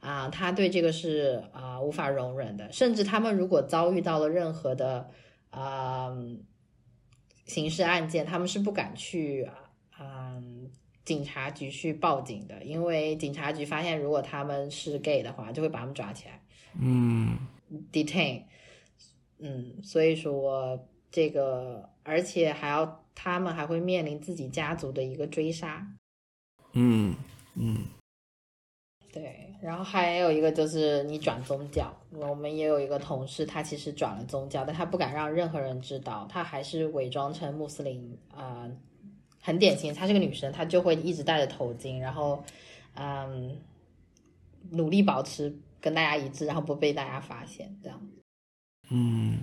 [0.00, 5.08] 啊，他对这个是啊无法容忍的，甚至他们如果遭遇到了任何的
[5.50, 6.12] 啊。
[7.46, 9.48] 刑事案件，他们是不敢去，
[9.98, 10.70] 嗯，
[11.04, 16.40] 警察局去报警的，因为警察局发现如果他们是 gay 的话，就会把他们抓起来，
[16.80, 17.38] 嗯
[17.92, 18.42] ，detain，
[19.38, 25.86] 嗯，所以说这个，而且还要他们还会面临自己家族的一个追杀，
[26.72, 27.14] 嗯
[27.54, 27.84] 嗯。
[29.12, 38.66] 对，然后还有一个就是你转宗教，我们也有一个同事，他其实转了宗教，但他不敢让任何人知道，他还是伪装成穆斯林啊，
[39.42, 42.42] 很典型，她是个女生，她就会一直戴着头巾，然后
[42.94, 43.60] 嗯，
[44.70, 48.00] 努力保持跟大家一致，然后不被大家发现，这样。
[48.88, 49.40] 嗯，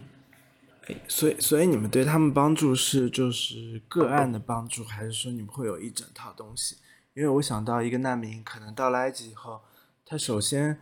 [1.08, 6.77] 所以所以你们对他们帮助是就是个案的帮助，还是说你们会有一整套东西？
[7.19, 9.60] 因为我想到一个难民可能到了埃及以后，
[10.05, 10.79] 他首先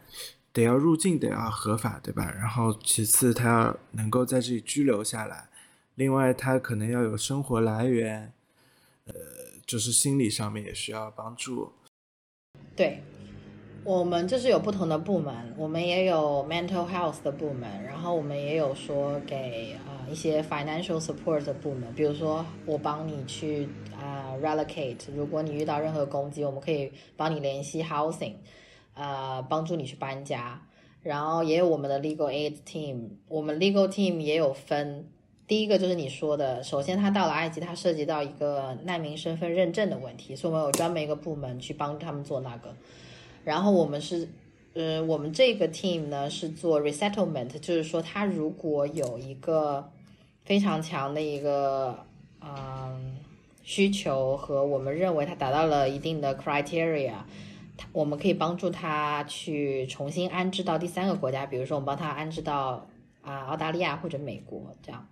[0.54, 2.32] 得要入境得要合法，对吧？
[2.32, 5.50] 然后其次他要能够在这里居留下来，
[5.96, 8.32] 另外他可能要有生活来源，
[9.06, 9.16] 呃，
[9.66, 11.74] 就是心理上面也需要帮助。
[12.76, 13.02] 对。
[13.88, 28.34] 我们就是有不同的部门，我们也有 mental health 的部门，然后我们也有说给啊一些 financial support 的部门，比如说我帮你去啊 relocate，如果你遇到任何攻击，我们可以帮你联系 housing，
[28.94, 30.62] 呃，帮助你去搬家。
[31.02, 35.08] 然后也有我们的 legal aid team，我们 legal team 也有分，
[35.48, 42.76] 第一个就是你说的，首先他到了埃及，他涉及到一个难民身份认证的问题，所以我们有专门一个部门去帮他们做那个。
[43.48, 44.28] 然后我们是，
[44.74, 49.90] 呃，我们这个 team 呢是做 resettlement，就是说他如果有一个
[50.44, 51.98] 非常强的一个
[52.42, 53.16] 嗯
[53.64, 57.14] 需求和我们认为他达到了一定的 criteria，
[57.78, 62.86] 他我们可以帮助他去重新安置到第三个国家，比如说我们帮他安置到
[63.22, 65.08] 啊澳大利亚或者美国这样。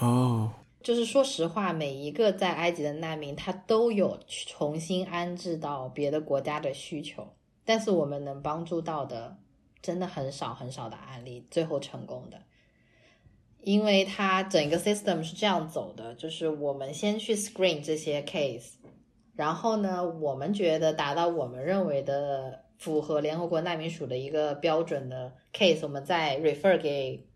[0.00, 0.50] 哦，
[0.82, 7.24] 就是说实话，每一个在埃及的难民他都有重新安置到别的国家的需求。
[7.64, 9.36] 但是我们能帮助到的，
[9.80, 12.42] 真的很少很少的案例最后成功的，
[13.60, 18.72] 因为它整个 system 是这样走的，就是我们先去 screen 这些 case，
[19.34, 27.26] 然后呢，我们觉得达到我们认为的符合联合国难民署的一个标准的 case，我们再 refer 给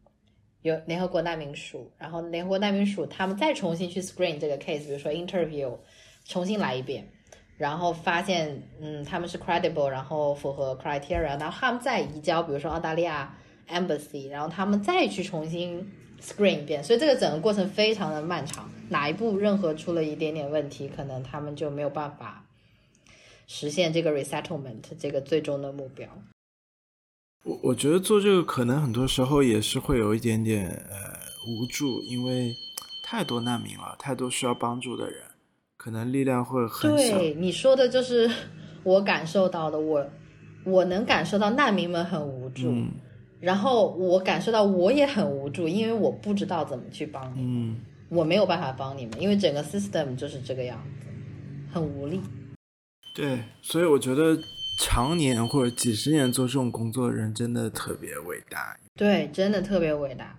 [0.61, 5.79] 有联合国难民署，然后联合国难民署他们再重新去 screen 这个 case，比如说 interview，
[6.25, 7.11] 重新来一遍。
[7.59, 13.37] 然后发现，嗯，他们是 credible，然后符合 criteria，然后他们再移交，比如说澳大利亚
[13.69, 15.87] embassy，然后他们再去重新
[16.23, 18.71] screen 一遍，所以这个整个过程非常的漫长。
[18.91, 22.47] 哪一步任何出了一点点问题，可能他们就没有办法
[23.47, 26.09] 实现这个 resettlement 这个最终的目标。
[27.45, 30.97] 我我觉得做这个可能很多时候也是会有一点点呃
[31.47, 32.55] 无助，因为
[33.05, 35.23] 太多难民了，太多需要帮助的人。
[35.89, 37.17] 可能力量会很小。
[37.19, 38.31] 对你说的就是
[38.85, 40.07] 我感受到的，我
[40.65, 42.71] 我能感受到难民们很无助，
[43.41, 47.77] 然后我感受到我也很无助，因为我不知道怎么去帮你们，
[48.11, 51.07] 我没有办法帮你们，因为整个 system 就是这个样子，
[51.73, 52.21] 很无力。
[53.15, 54.39] 对，所以我觉得
[54.85, 58.77] 常年或者几十年做这种工作的人真的特别伟大。
[58.95, 60.39] 对，真的特别伟大。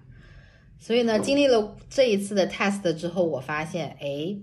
[0.78, 4.38] 所以呢，经历了这一次的 test 之后，我发现，哎。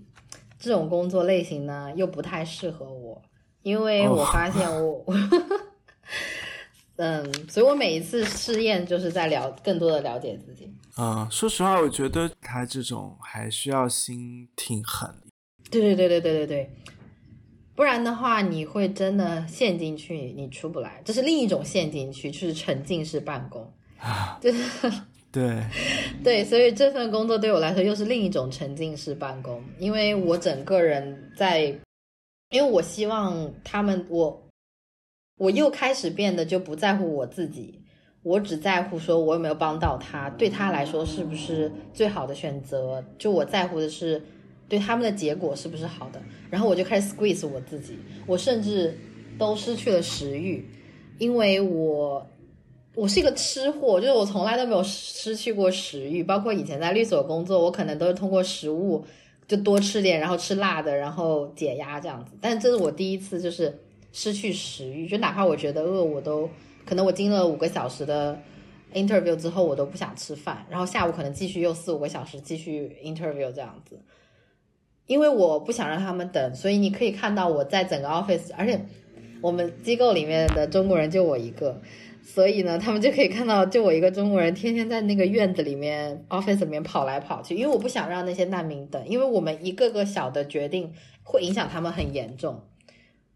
[0.66, 3.22] 这种工作类型呢，又不太适合我，
[3.62, 5.04] 因为我发现我，
[6.98, 10.68] 嗯，所以我每一次试验就是在了更多的了解自己。
[10.98, 15.08] 嗯，说实话，我觉得他这种还需要心挺狠。
[15.70, 16.70] 对对对对对对对，
[17.76, 21.00] 不然的话，你会真的陷进去，你出不来。
[21.04, 24.92] 这是另一种陷进去，就是沉浸式办公啊，就是。
[25.36, 25.62] 对，
[26.24, 31.64] 对，所以这份工作对我来说又是另一种沉浸式办公，因为我整个人在，
[32.48, 34.48] 因为我希望他们，我，
[35.36, 37.82] 我又开始变得就不在乎我自己，
[38.22, 44.22] 我只在乎说我有没有帮到他，对他来说是不是最好的选择，就我在乎的是
[44.70, 48.98] 对他们的结果是不是好的，然后我就开始 squeeze 我自己，我甚至
[49.38, 50.66] 都失去了食欲，
[51.18, 52.26] 因为我。
[52.96, 59.04] 我是一个吃货，就是我从来都没有失去过食欲，包括以前在律所工作，我可能都是通过食物
[59.46, 62.32] 就多吃点，然后吃辣的，然后解压这样子。
[62.40, 63.78] 但这是我第一次就是
[64.12, 66.48] 失去食欲，就哪怕我觉得饿，我都
[66.86, 68.40] 可能我经了五个小时的
[68.94, 74.00] interview 之后，我都不想吃饭，然后下午可能继续又四五个小时继续 interview 这样子，
[75.06, 78.80] 因为我不想让他们等，所以你可以看到我在整个 office，而且
[79.42, 81.78] 我们机构里面的中国人就我一个。
[82.26, 92.60] 所以呢，他们就可以看到，就我一个中国人，天天在那个院子里面、office 里面跑来跑去，因为我不想让那些难民等，因为我们一个个小的决定会影响他们很严重。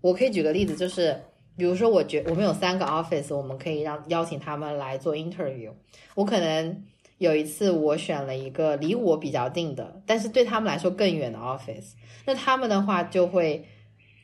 [0.01, 1.17] 我可以举个例子，就是
[1.57, 5.71] 比如说，我觉我们有三个 office，我们可以让邀请他们来做 interview。
[6.17, 6.83] 我可能
[7.19, 11.93] 有一次我选了一个离我比较近的，但是对他们来说更远的 office，
[12.27, 13.65] 那他们的话就会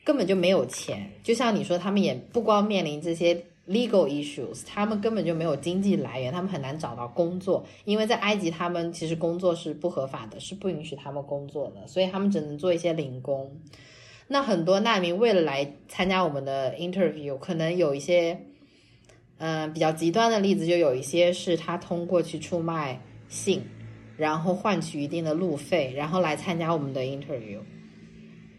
[0.03, 3.41] 根本就没有钱，就像你说，他们也不光面临这些。
[3.67, 13.51] Legal issues，他们根本就没有经济来源，他们很难找到工作，因为在埃及，他们其实工作是不合法的，是不允许他们工作的，所以他们只能做一些零工。
[14.29, 18.39] 那很多难民为了来参加我们的 interview，可能有一些
[19.37, 23.61] 嗯，比较极端的例子就有一些是他通过去出卖性，
[24.17, 27.59] 然后换取一定的路费，然后来参加我们的 interview。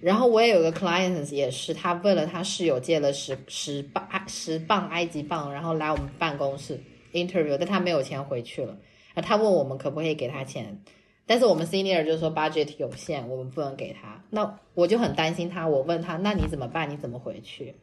[0.00, 6.80] 然后我也有个 client 也是，他为了他室友借了十十磅十磅埃及镑，然后来我们办公室
[7.12, 8.76] interview，但他没有钱回去了。
[9.14, 10.80] 然后他问我们可不可以给他钱，
[11.26, 14.22] 但是我们 senior 就说 budget 有限，我们不能给他。
[14.30, 16.88] 那我就很担心他，我问他那你怎么办？
[16.88, 17.74] 你怎么回去？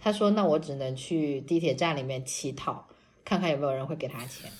[0.00, 2.88] 他说那我只能去地铁站里面乞讨，
[3.24, 4.50] 看看有没有人会给他钱。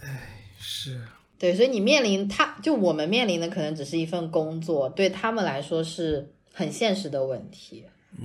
[0.00, 0.20] 哎，
[0.58, 1.00] 是。
[1.38, 7.84] 对，所以你面临他，就我们面临的可能只是一份工作，对他们来说是很现实的问题，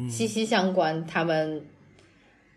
[0.10, 1.64] 息息相关，他们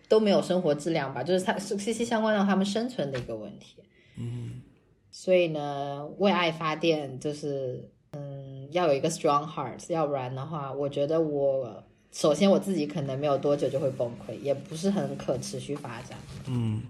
[0.08, 3.76] 都没有生活质量吧，就是他息息相关到他们生存的一个问题。
[4.16, 4.62] 嗯，
[5.10, 16.16] 所以呢，为爱发电就是，嗯，要有一个 strong heart，要不然的话，我觉得我首先我自己可能没有多久就会崩溃，也不是很可持续发展。
[16.46, 16.82] 嗯，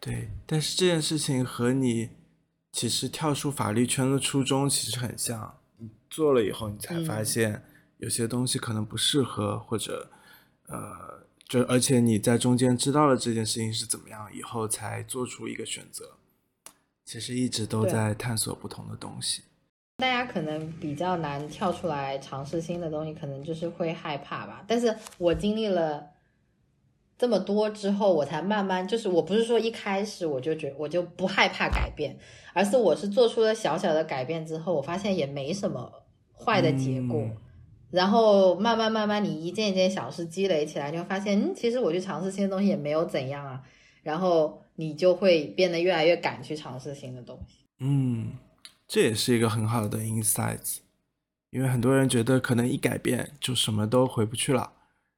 [0.00, 2.08] 对，但是这件事情和你
[2.74, 5.54] 其实跳出法律圈的初衷其实很像。
[5.76, 7.62] 你做了以后，你才发现
[7.98, 10.10] 有些东西可能不适合，或者
[10.66, 16.16] 呃，就而且你在中间知道了这件事情是怎么样以后，才做出一个选择。
[17.04, 19.42] 其实一直都在探索不同的东西。
[19.98, 24.64] 大家可能比较难跳出来尝试新的东西，可能就是会害怕吧。
[24.66, 26.04] 但是我经历了
[27.16, 32.16] 这么多之后，我才慢慢就是，我不是说一开始我就觉我就不害怕改变，
[32.52, 35.90] 而是我是做出了小小的改变之后，我发现也没什么
[36.32, 37.20] 坏的结果。
[37.20, 37.36] 嗯
[37.90, 43.62] 然后慢慢慢慢，你一件一件小事积累起来，你会发现，嗯，其实我去尝试新的东西也没有怎样啊。
[44.02, 47.58] 然后你就会变得越来越敢去尝试新的东西。
[47.78, 48.32] 嗯，
[48.88, 50.78] 这也是一个很好的 insights，
[51.50, 54.72] 因为很多人觉得可能一改变就什么都回不去了，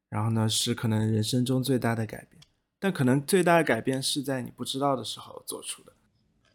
[0.09, 2.40] 然后呢是可能人生中最大的改变，
[2.78, 5.92] 但可能最大的改变是在你不知道的时候做出的。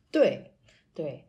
[0.09, 0.53] 对，
[0.93, 1.25] 对，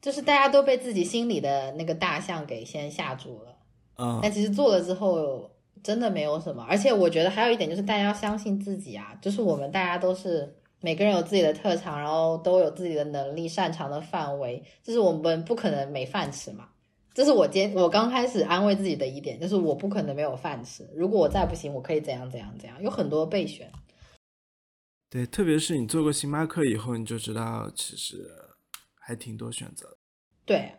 [0.00, 3.56] 就是大家都被自己心里的那个大象给先吓住了。
[3.98, 5.50] 嗯但其实做了之后，
[5.82, 6.62] 真的没有什么。
[6.68, 16.68] 而且我觉得还有一点就是，大家要相信自己啊，就是我们大家都是每个人有自己的特长，然后都有自己的能力、擅长的范围，就是我们不可能没饭吃嘛。
[17.16, 20.86] 这是我今我刚开始安慰自己的一点，就是我不可能没有饭吃。
[20.94, 23.72] 如果我再不行，我可以怎样怎样怎样，有很多备选。
[25.08, 28.30] 对，特别是你做过星巴克以后，你就知道其实
[29.00, 29.96] 还挺多选择。
[30.44, 30.74] 对，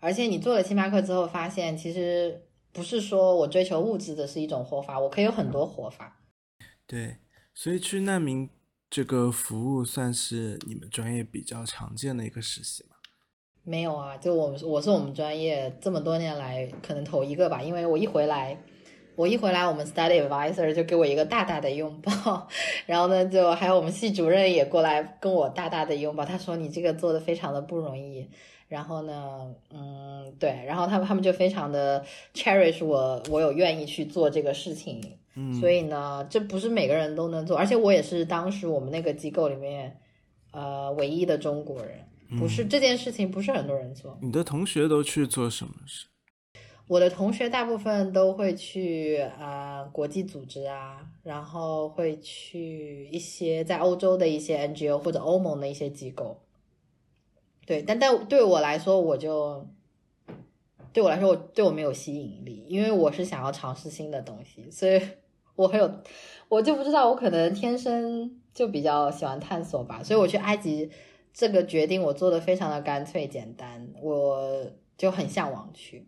[0.00, 6.22] 而且你做了星巴克之后，发现其实不是说我追求物质的是一种活法，我可以有很多活法。
[6.86, 7.18] 对，
[7.52, 8.48] 所以去难民
[8.88, 12.91] 这个服务算是你们专业比较常见的一个实习嘛？
[13.64, 18.58] 没有啊，就我们我是我们专业这么多年来可能头一个吧，因为我一回来，
[19.14, 22.48] 我一回来，我们 study advisor 就给我一个大大的拥抱，
[22.86, 28.28] 然后呢，就还有我们系主任也过来跟我大大的拥抱，他说你这个做的非常的不容易，
[28.66, 32.04] 然后呢，嗯，对，然后他们他们就非常的
[32.34, 35.00] cherish 我，我有愿意去做这个事情，
[35.36, 40.00] 嗯，所以呢，这不是每个人都能做，而且我也是当时我们那个机构里面，
[40.50, 41.90] 呃，唯一的中国人，
[42.38, 44.18] 不是、这件事情不是很多人做。
[44.22, 46.06] 你的同学都去做什么事？
[46.88, 56.42] 我的同学大部分都会去啊、呃国际组织啊，然后会去一些在欧洲的一些 NGO 或者欧盟的一些机构。
[57.64, 59.66] 对，但但对我来说，我就
[60.92, 65.00] 对我来说，我对我没有吸引力，因为我是想要尝试新的东西，所以
[65.54, 65.90] 我很有，
[66.48, 70.90] 我就不知道，我可能天生就比较喜欢探索吧，所以我去埃及
[71.32, 76.04] 这个决定，我做的非常的干脆简单，我就很向往去。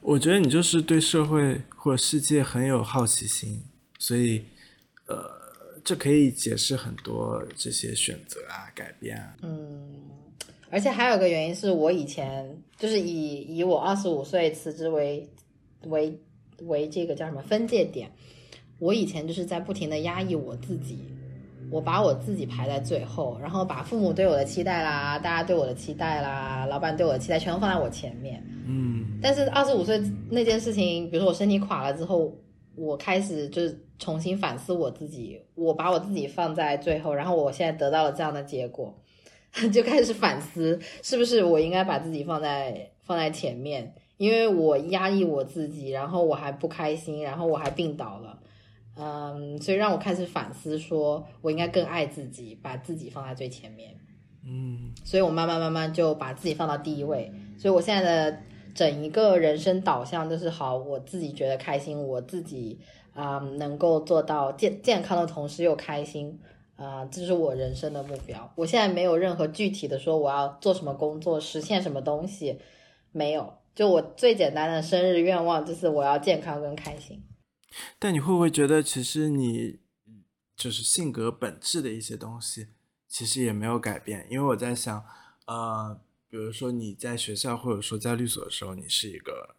[0.00, 3.62] 我觉得你就是对社会或者世界很有好奇心，
[3.98, 4.44] 所以，
[5.06, 5.30] 呃，
[5.82, 9.34] 这可以解释很多这些选择啊、改变啊。
[9.42, 10.02] 嗯，
[10.70, 15.26] 而且还有个原因是我以前就是以以我二十五岁辞职为
[15.84, 16.18] 为
[16.64, 18.12] 为这个叫什么分界点，
[18.78, 20.98] 我以前就是在不停的压抑我自己，
[21.70, 28.42] 我把我自己排在最后，然后把父母对我的期待啦、大家对我的期待啦、老板对我的期待全都放在我前面。
[28.66, 30.00] 嗯但是二十五岁
[30.30, 32.32] 那件事情，比如说我身体垮了之后，
[32.76, 38.94] 我开始就是重新反思我自己，我把我自己放在最后，然后我现在得到了这样的结果，
[39.72, 48.38] 就开始反思是不是我应该把自己放在放在前面，因为我压抑我自己，然后我还不开心，然后我还病倒了。
[48.96, 53.94] 嗯，所以让我开始反思，说我应该更爱自己，把自己放在最前面。
[54.46, 57.32] 嗯所以我慢慢慢慢就把自己放到第一位。
[57.58, 58.38] 所以我现在的
[58.74, 62.78] 整一个人生导向就是好，我自己觉得开心，我自己
[63.14, 66.38] 啊、嗯能够做到健健康的同时又开心
[66.76, 68.52] 啊、这是我人生的目标。
[68.56, 72.58] 我现在没有任何具体的说我要做什么工作，实现什么东西，
[73.12, 73.54] 没有。
[73.74, 77.22] 就我最简单的生日愿望就是我要健康跟开心。
[77.98, 79.78] 但你会不会觉得，其实你
[80.56, 82.68] 就是性格本质的一些东西，
[83.08, 84.26] 其实也没有改变？
[84.30, 85.04] 因为我在想，
[85.46, 89.56] 呃，比如说你在学校或者说在律所的时候，你是一个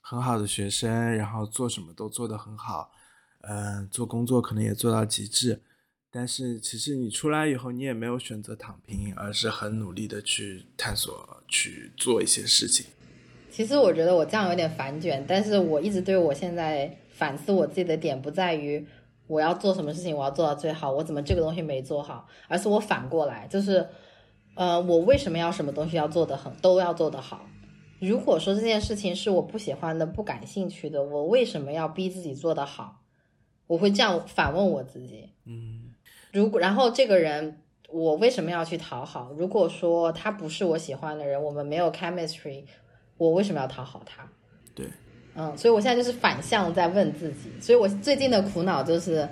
[0.00, 2.92] 很好的学生，然后做什么都做得很好，
[3.40, 5.62] 嗯、做工作可能也做到极致。
[6.08, 12.86] 但是其实你出来以后，你也没有选择躺平，而是很努力的去探索、去做一些事情。
[13.50, 18.86] 其实我觉得我这样有点反卷，但是我一直对我现在反思我自己的点不在于
[19.26, 23.88] 我要做什么事情我要做到最好，我怎么这个东西没做好，而是我反过来就是，
[24.54, 27.46] 呃，我为什么要什么东西要做得很都要做得好？
[27.98, 33.00] 如果说这件事情是我不喜欢的、不感兴趣的，我为什么要逼自己做得好？
[33.66, 35.30] 我会这样反问我自己。
[35.46, 35.94] 嗯
[36.30, 39.32] 如果然后这个人，我为什么要去讨好？
[39.32, 42.64] 如果说他不是我喜欢的人，我们没有 chemistry，
[43.16, 44.30] 我为什么要讨好他？
[44.74, 44.86] 对，
[45.36, 47.50] 嗯，所以我现在就是反向在问自己。
[47.60, 49.28] 所以我最近的苦恼就是，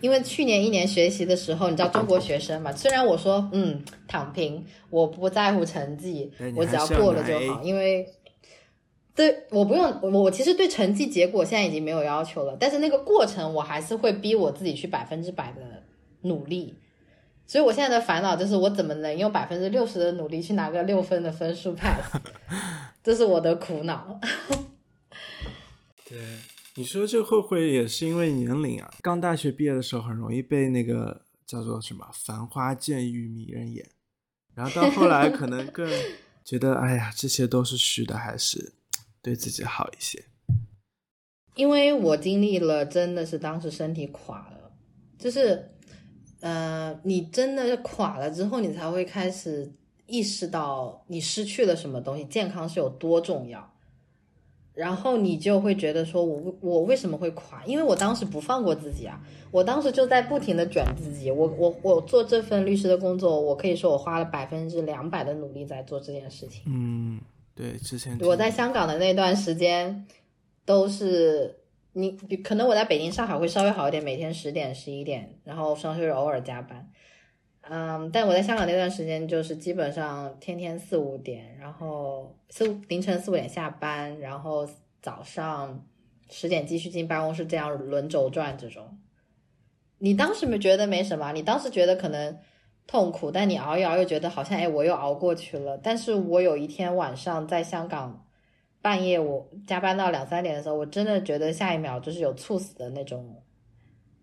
[0.00, 8.06] 因为去年一年学习的时候，你知道中国学生嘛，虽然我说嗯躺平，我不在乎成绩我只要过了就好，因为。
[9.12, 15.60] 对，我不用，我我其实对成绩结果现在已经没有要求了，但是那个过程我还是会逼我自己去百分之百的
[16.22, 16.74] 努力，
[17.44, 22.16] 所以我现在的烦恼就是我怎么能用百分之六十的努力去拿个六分的分数 pass，
[23.02, 24.18] 这是我的苦恼。
[26.10, 26.18] 对，
[26.74, 28.92] 你说这会不会也是因为年龄啊？
[29.00, 33.88] 刚大学毕业的时候，很容易被那个叫做什么“繁花渐欲迷人眼”，
[34.56, 35.88] 然后到后来可能更
[36.44, 38.72] 觉得，哎呀，这些都是虚的，还是
[39.22, 40.24] 对自己好一些。
[41.54, 44.72] 因为我经历了，真的是当时身体垮了，
[45.16, 45.70] 就是，
[46.40, 49.72] 呃，你真的是垮了之后，你才会开始
[50.06, 53.72] 意识到你失去了什么东西，健康是有多重要。
[54.74, 57.64] 然后你就会觉得说我我为什么会垮？
[57.64, 61.30] 因为我当时不放过自己啊，我当时就在不停的卷自己。
[61.30, 66.62] 我我我做这份律师的工作，我可以说我花了百分之两百的努力在做这件事情。
[66.66, 67.20] 嗯，
[67.54, 70.06] 对，之前我在香港的那段时间，
[70.64, 71.58] 都是
[71.92, 72.12] 你
[72.42, 76.89] 可能我在北京、上海会稍微好一点，每天十点、十一点，然后双休日偶尔加班。
[77.72, 84.68] 嗯，但我在香港那段时间就是基本上天天四五点，然后四凌晨四五点下班，然后
[85.00, 85.86] 早上
[86.28, 88.98] 十点继续进办公室，这样轮轴转这种。
[89.98, 92.36] 你当时没觉得没什么，你当时觉得可能
[92.88, 95.78] 痛苦，但你熬一熬又觉得好像哎我又熬过去了。
[95.78, 98.26] 但是我有一天晚上在香港
[98.82, 103.40] 半夜我加班到两三点的时候，我真的觉得下一秒就是有猝死的那种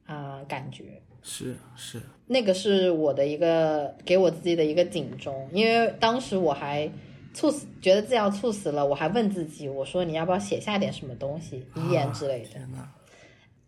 [0.05, 1.01] 啊、感觉。
[1.29, 6.89] 是是，那个是我的一个给我自己的一个警钟，因为当时我还
[7.33, 12.61] 猝死，觉得自己要猝死了，我还问自己，我说你要不要写下点什么东西，遗言之类的。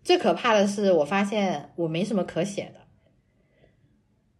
[0.01, 2.79] 最可怕的是，我发现我没什么可写的，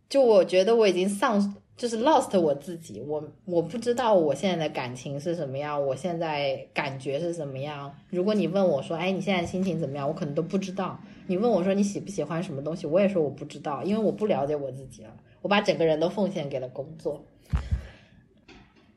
[0.07, 7.95] 就我觉得我已经丧，就是 lost 我自己，我我不知道我现在的感情是什么样，我现在感觉是什么样。
[8.09, 10.99] 如果你问我说，哎，你现在心情怎么样，我可能都不知道。
[11.27, 15.15] 你问我说你喜不喜欢什么东西，我也说我不知道，因为我不了解我自己了。
[15.41, 17.23] 我把整个人都奉献给了工作，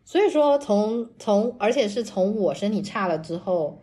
[0.04, 3.80] 所以说从从，而且是从我身体差了之后，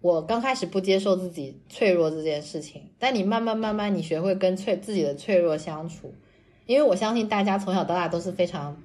[0.00, 6.14] 我刚开始不接受自己脆弱这件事情，但你慢慢慢慢，你学会跟脆自己的脆弱相处，
[6.66, 8.76] 因为我相信大家从小到大都是非常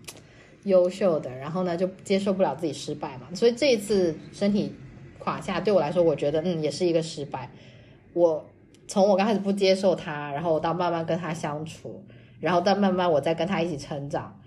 [0.64, 4.74] 优秀的，然后呢就接受不了自己失败嘛，所以这一次身体
[5.20, 7.50] 垮下对我来说，我觉得嗯也是一个失败。
[8.14, 8.46] 我
[8.88, 12.04] 从我刚开始不接受他，然后到慢慢跟他相处，
[12.40, 14.40] 然后到慢慢我再跟他一起成长，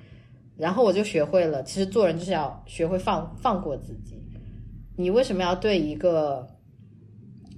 [0.56, 4.22] 然后我就学会了，其实做人就是要学会放放过自己。
[4.96, 6.46] 你为什么要对一个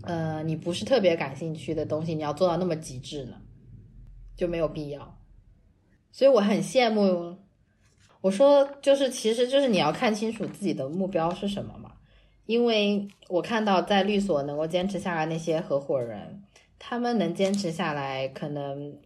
[0.05, 3.37] 呃你不是特别感兴趣的东西，你要做到那么极致呢？
[4.37, 5.16] 就没有必要。
[6.17, 7.37] 所以我很羡慕。
[8.23, 11.93] 我说，就是其实就是你要看清楚自己的目标是什么嘛。
[12.47, 16.43] 因为我看到在律所能够坚持下来那些合伙人，
[16.79, 18.97] 他们能坚持下来，可能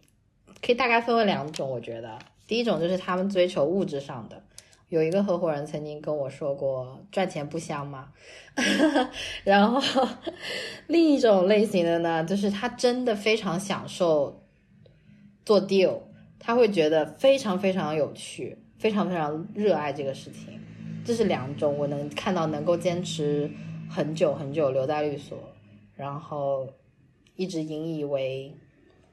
[0.61, 1.69] 可以大概分为两种。
[1.69, 4.41] 我觉得，第一种就是他们追求物质上的。
[4.87, 8.07] 有一个合伙人曾经跟我说过：“赚钱不香吗？”
[9.43, 10.07] 然后
[10.87, 14.41] 另一种类型的呢，就是他真的非常享受
[15.45, 15.99] 做 deal，
[16.43, 20.59] 他会觉得非常非常有趣，非常非常热爱这个事情。
[21.05, 23.49] 这是两种我能看到能够坚持
[23.87, 25.37] 很久很久留在律所，
[25.95, 26.67] 然后
[27.35, 28.51] 一直引以为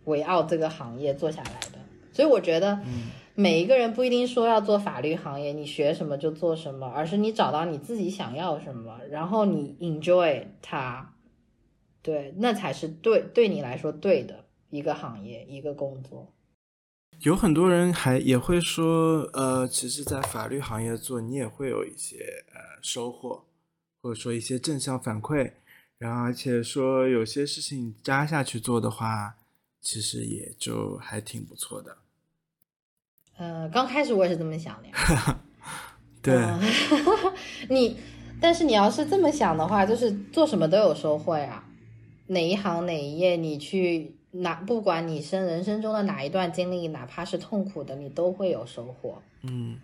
[0.04, 1.78] 为傲这个行业做下来的。
[2.12, 2.80] 所以我觉得，
[3.34, 11.14] 每一个人不一定说要做法律行业，你学什么就做什么，而是你找到你自己想要什么，然后你 enjoy 它，
[12.02, 16.32] 对，那才是对对你来说对的一个行业一个工作。
[17.22, 23.44] 有很多人还也会说，呃，其实，在法律行业做，你也会有一些呃收获，
[24.00, 25.54] 或者说一些正向反馈，
[25.98, 29.34] 然后而且说有些事情扎下去做的话，
[29.80, 31.98] 其实也就还挺不错的。
[33.36, 34.88] 呃，刚开始我也是这么想的。
[36.22, 36.40] 对，
[37.68, 37.96] 你，
[38.40, 41.64] 但是你要是这么想的话，就是做什么都有收获啊，
[42.28, 44.14] 哪一行哪一页你去。
[44.30, 49.22] 哪不管你生人生中的哪一段经历，哪怕是痛苦的，你都会有收获。
[49.42, 49.80] 嗯，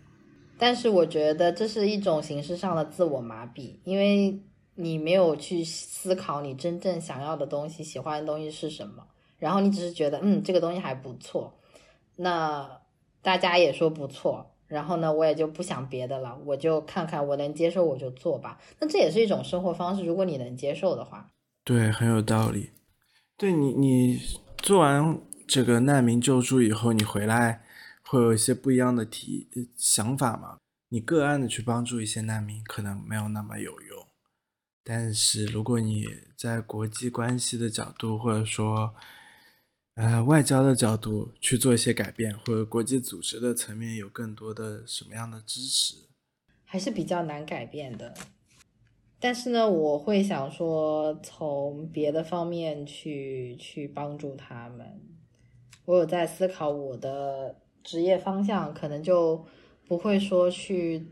[0.59, 4.39] 但是我觉得这是一种形式上的自我麻痹，因为
[4.75, 9.07] 你没有去思考你真正想要的东西、喜欢的东西是什么，
[9.39, 11.55] 然后你只是觉得嗯这个东西还不错，
[12.17, 12.81] 那
[13.23, 18.59] 大家也说不错，然后呢我也就不想别的了，我就看看我能接受我就做吧。
[18.79, 21.31] 那这也是一种生活方式，如果你能接受的话，
[21.65, 22.71] 对，很有道理。
[23.37, 24.20] 对你，你
[24.59, 27.64] 做完这个难民救助以后，你回来
[28.03, 30.59] 会有一些不一样的提想法吗？
[30.91, 34.07] 你个案的去帮助一些难民，可能没有那么有用。
[34.85, 36.07] 但是如果你
[36.37, 38.95] 在国际关系的角度，或者说
[39.95, 45.97] 呃外交的角度去做一些改变，或者国际组织的层面有更多的什么样的支持，
[46.64, 48.14] 还是比较难改变的。
[49.25, 55.01] 但是呢，我会想说，从别的方面去去帮助他们。
[55.87, 59.43] 我有在思考我的职业方向，可能就
[59.89, 61.07] 不会说去，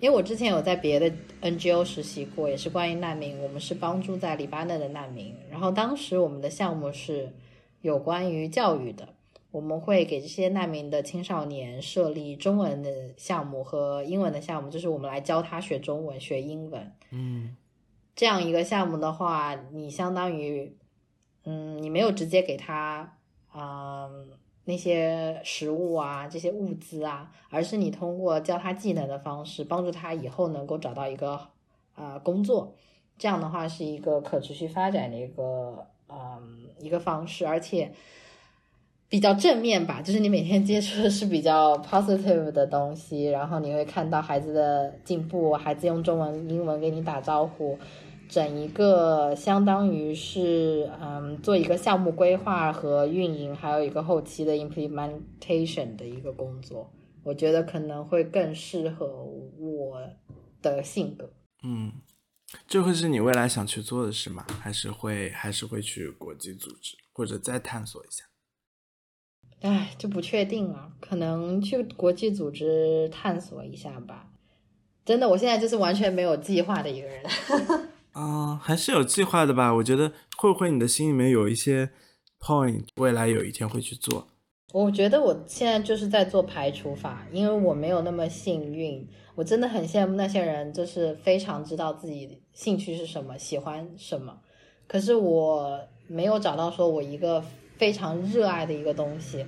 [0.00, 1.08] 因为我之前有在别的
[1.40, 5.32] NGO 实习过，也是关于难民，我们是帮助在黎巴嫩的难民。
[5.48, 7.32] 然后当时我们的项目是
[7.80, 9.10] 有关于教育的。
[9.52, 16.92] 我们会给这些难民的青少年设立中文的项目和英文的项目，就是我们来教他学中文、学英文。
[17.10, 17.56] 嗯，
[18.14, 20.76] 这样一个项目的话，你相当于，
[21.44, 23.16] 嗯，你没有直接给他，
[23.54, 24.28] 嗯，
[24.64, 31.48] 那些食物啊、这些物资啊，而是你通过教他技能的方式，帮助他以后能够找到一个
[31.94, 32.74] 啊工作。
[33.18, 37.92] 这样的话是一个可持续发展的一个，嗯，一个方式，而且。
[39.08, 47.78] 比较正面吧，就是你每天接触的是比较 positive 的东西，然后你会看到孩子的进步，孩子用中文、英文给你打招呼，
[48.28, 56.92] 整一个相当于是嗯，做一个项目规划和运营，还有一个后期的 implementation 的一个工作，
[57.22, 60.00] 我觉得可能会更适合我
[60.60, 61.30] 的性格。
[61.62, 61.92] 嗯，
[62.66, 64.44] 这会是你未来想去做的事吗？
[64.60, 68.24] 还是会还是会去国际组织，或者再探索一下？
[69.62, 74.28] 唉，就不确定了，可能去国际组织探索一下吧。
[75.04, 77.24] 真的，我现在就是完全没有计划的一个人。
[78.12, 79.72] 啊，还是有计划的吧？
[79.74, 81.90] 我觉得会不会你的心里面有一些
[82.38, 84.26] point，未来有一天会去做？
[84.72, 89.08] 我觉得我现在就是在做排除法，因为我没有那么幸运。
[89.34, 94.38] 我真的很羡慕那些人，就是非常知道自己兴趣是什么，喜欢什么。
[94.86, 97.42] 可是我没有找到说我一个。
[97.78, 99.46] 非常热爱的一个东西，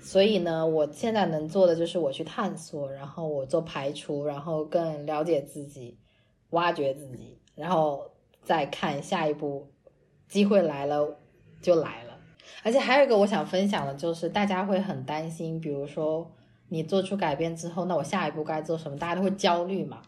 [0.00, 5.98] 所以呢，我现在能做的就是我去探索，然后我做排除，然后更了解自己，
[6.50, 8.10] 挖掘自己，然后
[8.42, 9.68] 再看下一步，
[10.28, 11.16] 机会来了
[11.62, 12.18] 就来了。
[12.62, 16.30] 而且还有一个我想分享的就是，大家会很担心，比如说
[16.68, 18.98] 你做出改变之后，那我下一步该做什么？
[18.98, 20.02] 大家都会焦虑嘛。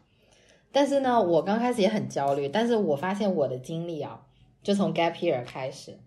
[0.73, 4.27] 但是呢，我刚开始也很焦虑，但是我发现我的经历啊，
[4.63, 5.99] 就从 gap year 开始。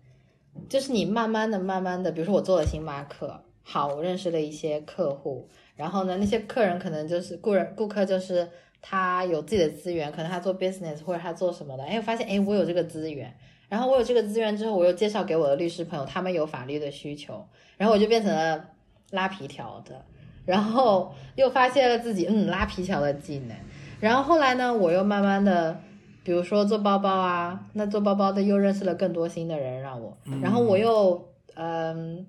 [0.68, 8.48] 就是你慢慢的、慢慢的，比如说我做了星巴克，好，我认识了一些客户，然后呢，那些客人可能就是顾人顾客，就是
[8.80, 13.34] 他有自己的资源，可能他做 business 或者他做什么的，哎，我发现哎，我有这个资源，
[13.68, 17.46] 然后我有这个资源之后，我又介绍给我的律师朋友，他们有法律的需求，
[17.76, 18.64] 然后我就变成了
[19.10, 20.04] 拉皮条的，
[20.44, 23.56] 然后又发现了自己嗯拉皮条的技能，
[24.00, 25.80] 然后后来呢，我又慢慢的。
[26.22, 32.26] 比如说做包包啊，那做包包的又认识了更多新的人，让我，然后我又嗯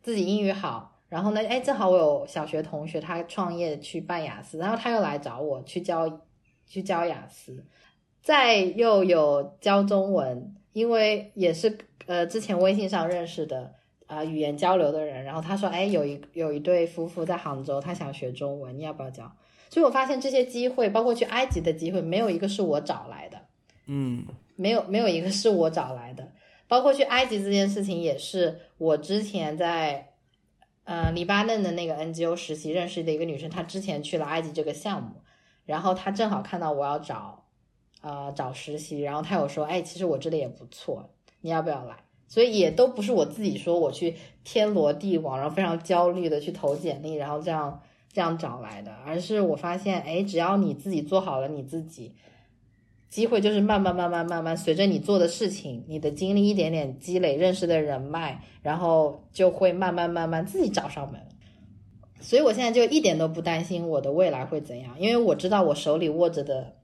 [0.00, 6.20] 自己英语好，然后呢，哎，正好我有小学同学他创业去办雅思，然后他又来找我去教
[6.66, 7.64] 去教雅思，
[8.22, 11.76] 再又有教中文，因为也是
[12.06, 13.74] 呃之前微信上认识的
[14.06, 19.30] 啊语言交流的人，然后他说哎有一有一对夫妇在杭州，他想学中文，你要不要教？
[19.72, 23.40] 所以我发现这些机会，包括去埃及的机会，没有一个是我找来的，
[23.86, 26.30] 嗯，没有没有一个是我找来的。
[26.68, 30.10] 包括去埃及这件事情，也是我之前在
[30.84, 35.22] 呃黎巴嫩的那个 NGO 实习认识的一个女生，她之前去了埃及这个项目，
[35.64, 37.46] 然后她正好看到我要找
[38.02, 41.08] 呃找实习，然后她有说，哎，其实我这里也不错，
[41.40, 41.96] 你要不要来？
[42.28, 47.80] 所以也都不是我自己说我去天罗地网，然后非常焦虑的去投简历，然后这样
[48.12, 52.14] 这样找来的，而是我发现，哎，只要你自己做好了你自己。
[53.08, 61.20] 机会就是慢慢慢慢慢慢随着你做的事情，你的经历一点点积累，认识的人脉，然后就会慢慢慢慢自己找上门。
[62.20, 66.74] 所以我现在就一点都不担心我的未来会怎样，因为我知道我手里握着的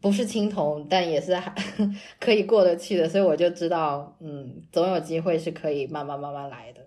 [0.00, 1.52] 不是青铜，但也是还
[2.20, 6.83] 可以过得去的，所以我就知道，嗯，总有机会是可以慢慢慢慢来的。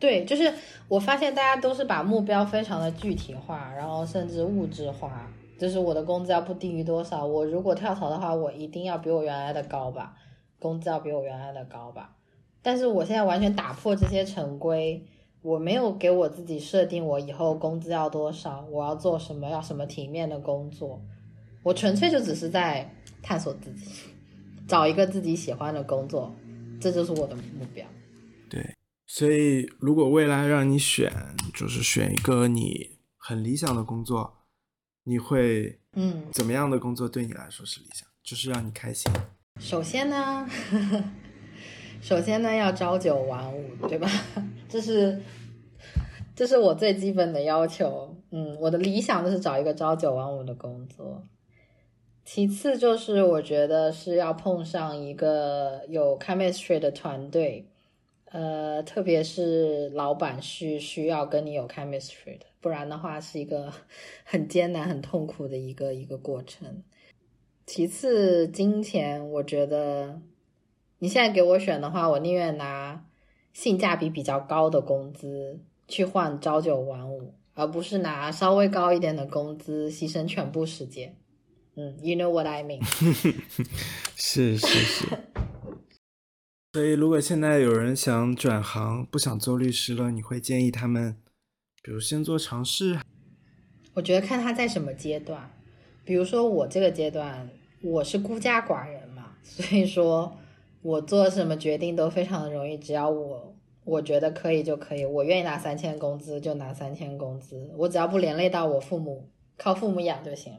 [0.00, 0.52] 对，就是
[0.88, 5.28] 我发现大家都是把目标非常的具体化，然后甚至物质化。
[5.58, 7.26] 就是我的工资要不低于多少？
[7.26, 10.14] 我如果跳槽的话，我一定要比我原来的高吧，
[10.60, 12.14] 工资要比我原来的高吧。
[12.62, 15.04] 但是我现在完全打破这些成规，
[15.42, 21.02] 我没有给我自己设定我以后工资要多少，我要做什么，要什么体面的工作。
[21.64, 22.88] 我纯粹就只是在
[23.20, 23.90] 探索自己，
[24.68, 26.32] 找一个自己喜欢的工作，
[26.80, 27.84] 这就是我的目标。
[28.48, 28.64] 对，
[29.10, 31.10] 所以如果未来让你选，
[31.54, 34.34] 就是选一个你很理想的工作。
[35.04, 38.06] 你会嗯，怎么样的工作对你来说是理想？
[38.22, 39.10] 就是让你开心。
[39.58, 40.46] 首先呢，
[42.02, 44.06] 首先呢要朝九晚五，对吧？
[44.68, 45.18] 这是
[46.36, 48.14] 这是我最基本的要求。
[48.30, 51.26] 嗯，我的理想就是找一个朝九晚五的工作。
[52.26, 57.67] 其次就是我觉得是要碰上一个有 chemistry 的团队。
[58.30, 63.72] 呃，特别是老板是需要跟你有 chemistry 的，不然的话是一个
[64.24, 66.82] 很艰难、很痛苦的一个一个过程。
[67.64, 70.20] 其次，金钱，我觉得
[70.98, 73.06] 你现在给我选的话，我宁愿拿
[73.52, 81.16] 性价比比较高的工资去换朝九晚五，而不是拿稍微高一点的工资牺牲全部时间。
[81.76, 82.82] 嗯，You know what I mean？
[84.16, 85.06] 是是 是。
[86.74, 91.16] 所以，如果现在有人想转行，不想做律师了，你会建议他们，
[91.82, 93.00] 比如先做尝试？
[93.94, 95.50] 我觉得看他在什么阶段。
[96.04, 97.48] 比如说我这个阶段，
[97.82, 100.36] 我是孤家寡人嘛， 所以说
[100.82, 110.58] 我做什么决定都非常的容易，只要我我觉得可以就可以，我愿意拿三千工资就拿三千工资，我只要不连累到我父母，靠父母养就行了。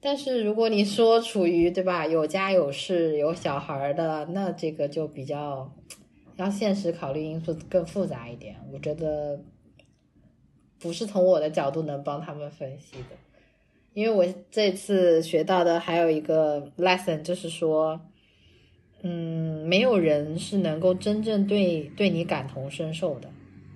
[0.00, 5.74] 但是如果你说处于对吧有家有室有小孩的，那这个就比较
[6.36, 8.56] 要现实考虑因素更复杂一点。
[8.72, 9.40] 我觉得
[10.78, 13.16] 不是从我的角度能帮他们分析的，
[13.94, 18.00] 因为我这次学到的还有一个 lesson 就是说，
[19.02, 23.30] 嗯，没有人是能够真正对对你感同身受的，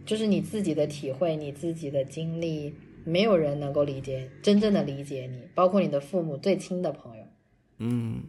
[0.05, 2.75] 就是你自己的体会，你自己的经历。
[3.05, 7.25] 没有人能够理解真正的理解你，包括你的父母最亲的朋友。
[7.79, 8.23] 嗯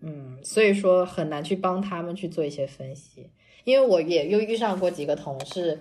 [0.00, 3.30] 嗯，所以说很难去帮他们去做一些分析，
[3.64, 5.78] 因为我也又遇上过几个同事，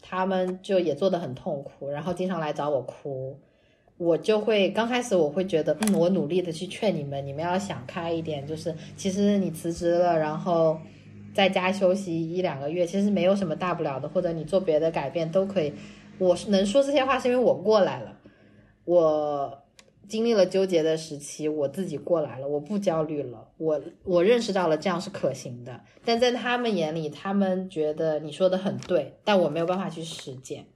[0.00, 3.38] 他们就也做的很痛苦，然后经常来找我哭，
[3.96, 10.78] 我就会刚开始我会觉得，嗯，我努力的去劝你们，你们要想开一点，就是其实你辞职了，然后
[11.34, 15.72] 在家休息一两个月，其实没有什么大不了的，或者你做别的改变都可以。
[16.18, 18.18] 我是能说这些话，是因为我过来了，
[18.84, 19.62] 我
[20.08, 25.80] 经历了纠结的时期，我自己过来了，我不焦虑了，我我认识到了这样是可行的。
[26.04, 30.66] 但在他们眼里，他们觉得你说的很对，但我没有办法去实践，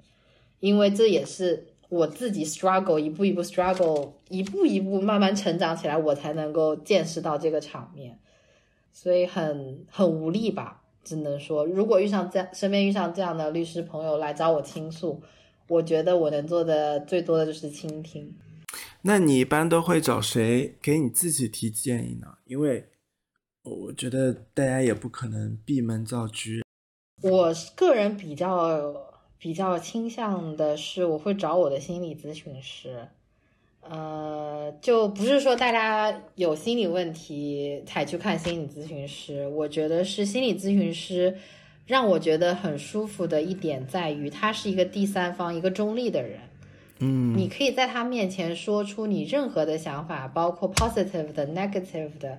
[0.60, 8.18] 因为这也是我自己 struggle 一步一步 struggle 一步一步慢慢成长起来，我才能够见识到这个场面，
[8.92, 10.81] 所以很很无力吧。
[11.04, 15.22] 只能说，如果遇上这样身边遇上这样的律师朋友来找我倾诉，
[15.68, 18.34] 我觉得我能做的最多的就是倾听。
[19.02, 22.38] 那你一般都会找谁给你自己提建议呢？
[22.44, 22.86] 因为
[23.64, 26.62] 我觉得大家也不可能闭门造车。
[27.22, 28.94] 我个人比较
[29.38, 33.08] 比较倾向的是，我会找我的心理咨询师。
[33.88, 39.46] 呃，就不是说大家有心理问题才去看心理咨询师。
[39.48, 41.36] 我觉得是心理咨询师
[41.84, 46.38] 让我觉得很舒服的一点在于，他是一个第三方，一个中立的人。
[47.00, 52.38] 嗯，你可以在他面前说出你任何的想法，包括 positive 的、negative 的、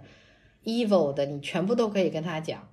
[0.63, 2.65] evil 的，你全部都可以跟他讲。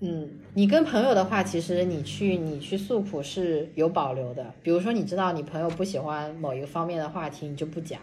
[0.00, 4.54] 嗯，你跟朋友的话，其实你去你去诉苦是有保留的。
[4.62, 8.00] 比如说，你知道你朋友不喜欢某一个方面的话题，你就不讲，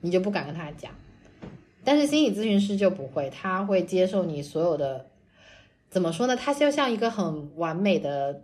[0.00, 0.92] 你就不敢跟他讲。
[1.84, 5.06] 但是心理咨询师就不会，他会接受你所有的，
[5.88, 6.36] 怎么说呢？
[6.36, 8.42] 他就像一个很完美的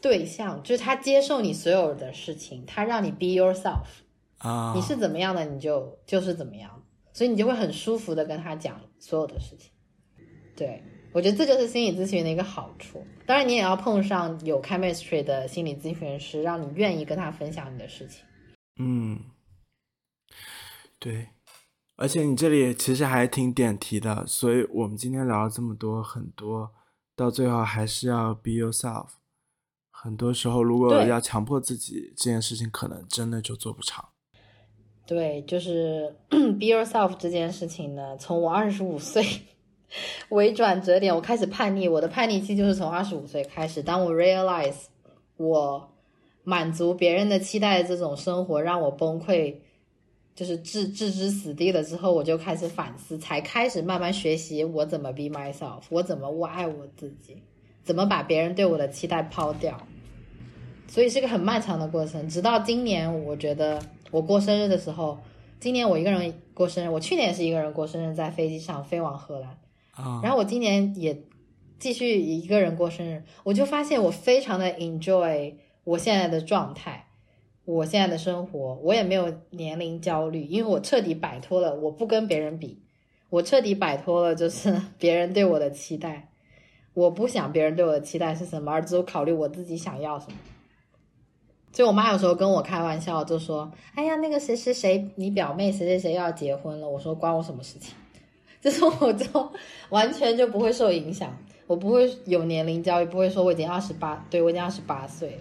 [0.00, 3.86] 对象，就是他接受你所有的事情，他让你 be yourself
[4.38, 6.82] 啊，你是怎么样的，你就就是怎么样，
[7.12, 9.72] 所以你就会很舒服的跟他讲所有的事情。
[10.54, 10.82] 对
[11.12, 13.04] 我觉得这就是心理咨询的一个好处。
[13.26, 18.24] 当然，你也要碰上有 chemistry 的心理咨询师，让你愿意跟他分享你的事情。
[18.78, 19.20] 嗯，
[20.98, 21.28] 对。
[21.96, 26.72] 而且你这里其实还挺点题的，所以我们今天聊了这么多，很多
[27.14, 29.10] 到最后还是要 be yourself。
[29.90, 34.08] 很多时候，如果要强迫自己这件事情，可能真的就做不长。
[35.06, 39.22] 对，就是 be yourself 这件事情呢，从我二十五岁
[40.30, 41.88] 为转折点，我开始叛逆。
[41.88, 44.86] 我的叛逆期就是从二十五岁开始，当我 realize
[45.36, 45.90] 我
[46.44, 49.56] 满足别人的期待的这种生活让我崩溃。
[50.34, 57.36] 就是置置之死地了之后，我就开始反思，才开始慢慢学习我怎么 be myself，我怎么我爱我自己，
[57.84, 59.76] 怎么把别人对我的期待抛掉。
[60.88, 63.78] 所以是个很漫长的过程，直到今年，我觉得
[64.10, 65.18] 我过生日的时候，
[65.60, 69.58] 今年我一个人过生日，我去年也是一个人过生日，在飞机上飞往荷兰，
[69.92, 71.22] 啊，然后我今年也
[71.78, 77.06] 继续一个人过生日，我就发现我非常的 enjoy 我现在的状态。
[77.64, 82.82] 我现在的生活，我也没有年龄焦虑，因为我彻底摆脱了，我不跟别人比，
[83.30, 86.32] 我彻底摆脱了就是 别人对我的期待，
[86.92, 90.32] 我不想别人对我的期待是什么，而只有考虑我自己想要什么。
[91.70, 97.94] 就我妈有时候跟我开玩笑，就说：“哎呀，那个谁谁谁，你表妹谁谁谁要结婚了。”我说：“关我什么事情？”
[98.62, 99.52] 就是我就
[99.90, 101.36] 完全就不会受影响，
[101.66, 105.38] 我不会有年龄焦虑，不会说我已经二十八，对我已经二十八岁。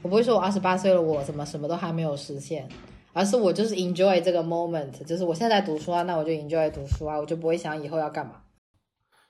[0.00, 2.68] 我不会说我二十八岁了，我怎么什么都还没有实现，
[3.12, 8.42] 而是我就是 enjoy 这个 moment，就是我现在读书啊，那我就 enjoy 读书啊，我就不会想以后要干嘛。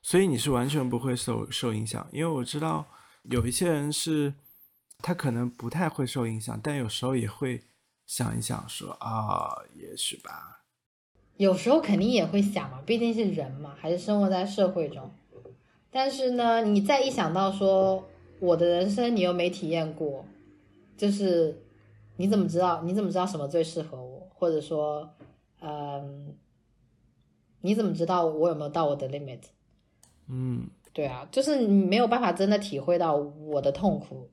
[0.02, 2.84] 所以你是完全不会受受影响，因为我知道
[3.30, 4.34] 有一些人是，
[4.98, 7.62] 他可能不太会受影响，但有时候也会
[8.04, 10.53] 想一想说啊，也许吧。
[11.36, 15.10] 有时候肯定也会想嘛，毕竟是人嘛，还是生活在社会中。
[15.90, 18.04] 但是呢，你再一想到说
[18.40, 20.24] 我的人生你又没体验过。
[20.96, 21.60] 就是
[22.16, 22.80] 你怎么知道？
[22.84, 24.30] 你怎么知道什么最适合我？
[24.32, 25.12] 或者说，
[25.60, 26.36] 嗯，
[27.62, 29.40] 你怎么知道我有没有到我的 limit？
[30.28, 34.30] 嗯，对啊，就是你没有办法真的体会到我的痛苦。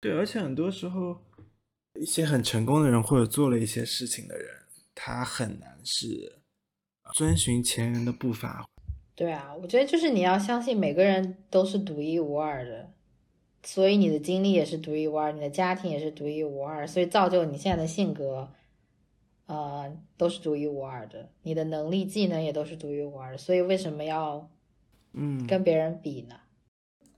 [0.00, 1.16] 对，而且很多时候，
[1.94, 4.48] 一些很成功的人或者做了一些事情的人，
[4.96, 6.39] 他很难是
[7.12, 8.66] 遵循前人的步伐。
[9.14, 12.90] 对啊，我觉得就是你要相信每个人都是独一无二的。
[13.62, 18.48] 所以你的经历也是独一无二，你的家庭也是独一无二，所以造就你现在的性格，
[19.44, 21.28] 呃，都是独一无二的。
[21.42, 23.36] 你的能力、技能也都是独一无二的。
[23.36, 24.48] 所以为什么要，
[25.12, 26.36] 嗯，跟别人比呢？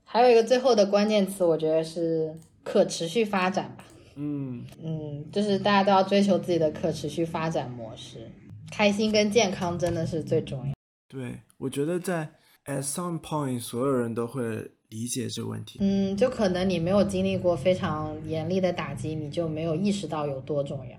[0.03, 3.85] 还有一个最后的关键词，我觉得是可持续发展吧。
[4.15, 8.29] 嗯嗯，就是大家都要追求自己的可持续发展模式，
[8.73, 10.73] 开心跟健康真的是最重要。
[11.07, 12.27] 对，我觉得在
[12.65, 14.71] at some point，所有人都会。
[14.89, 20.95] 理解这个问题，嗯，就可能你没有经历过非常严厉的打击，你就没有意识到有多重要。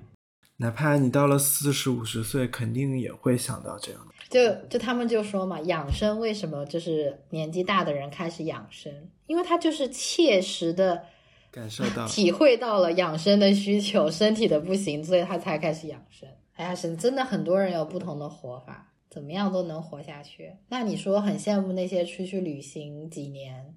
[0.57, 4.01] 哪怕你到了四十五十岁，肯定也会想到这样。
[4.29, 8.93] 就就他们就说嘛，养生为什么就是年纪大的人开始养生？
[9.29, 11.05] 因为他就是切实的
[11.53, 16.29] 感受到、体会到了养生的需求，身体的不行，所以他才开始养生。
[16.55, 18.91] 哎呀，是真的，很多人有不同的活法。
[19.11, 20.57] 怎么样都能活下去。
[20.71, 23.77] 那你说很羡慕那些出去旅行几年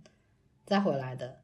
[0.66, 1.42] 再回来的，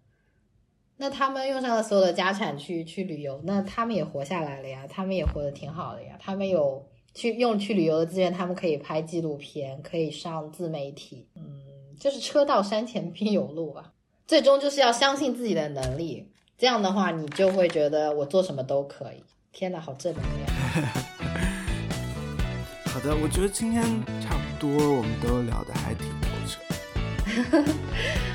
[0.97, 6.17] 那他们用上了所有的家产去去旅游，那他们也活下来了呀，他们也活得挺好的呀。
[6.19, 11.27] 他们有去用去旅游的资源，他们可以拍纪录片，可以上自媒体。
[11.35, 11.61] 嗯，
[11.99, 13.93] 就是车到山前必有路吧。
[14.25, 19.23] 最终就是要相信自己的能力，这样的话你就会觉得我做什么都可以。
[19.51, 21.03] 天哪，好正能量。
[23.11, 23.83] 我觉得今天
[24.21, 26.61] 差不多，我们都聊的还挺透彻。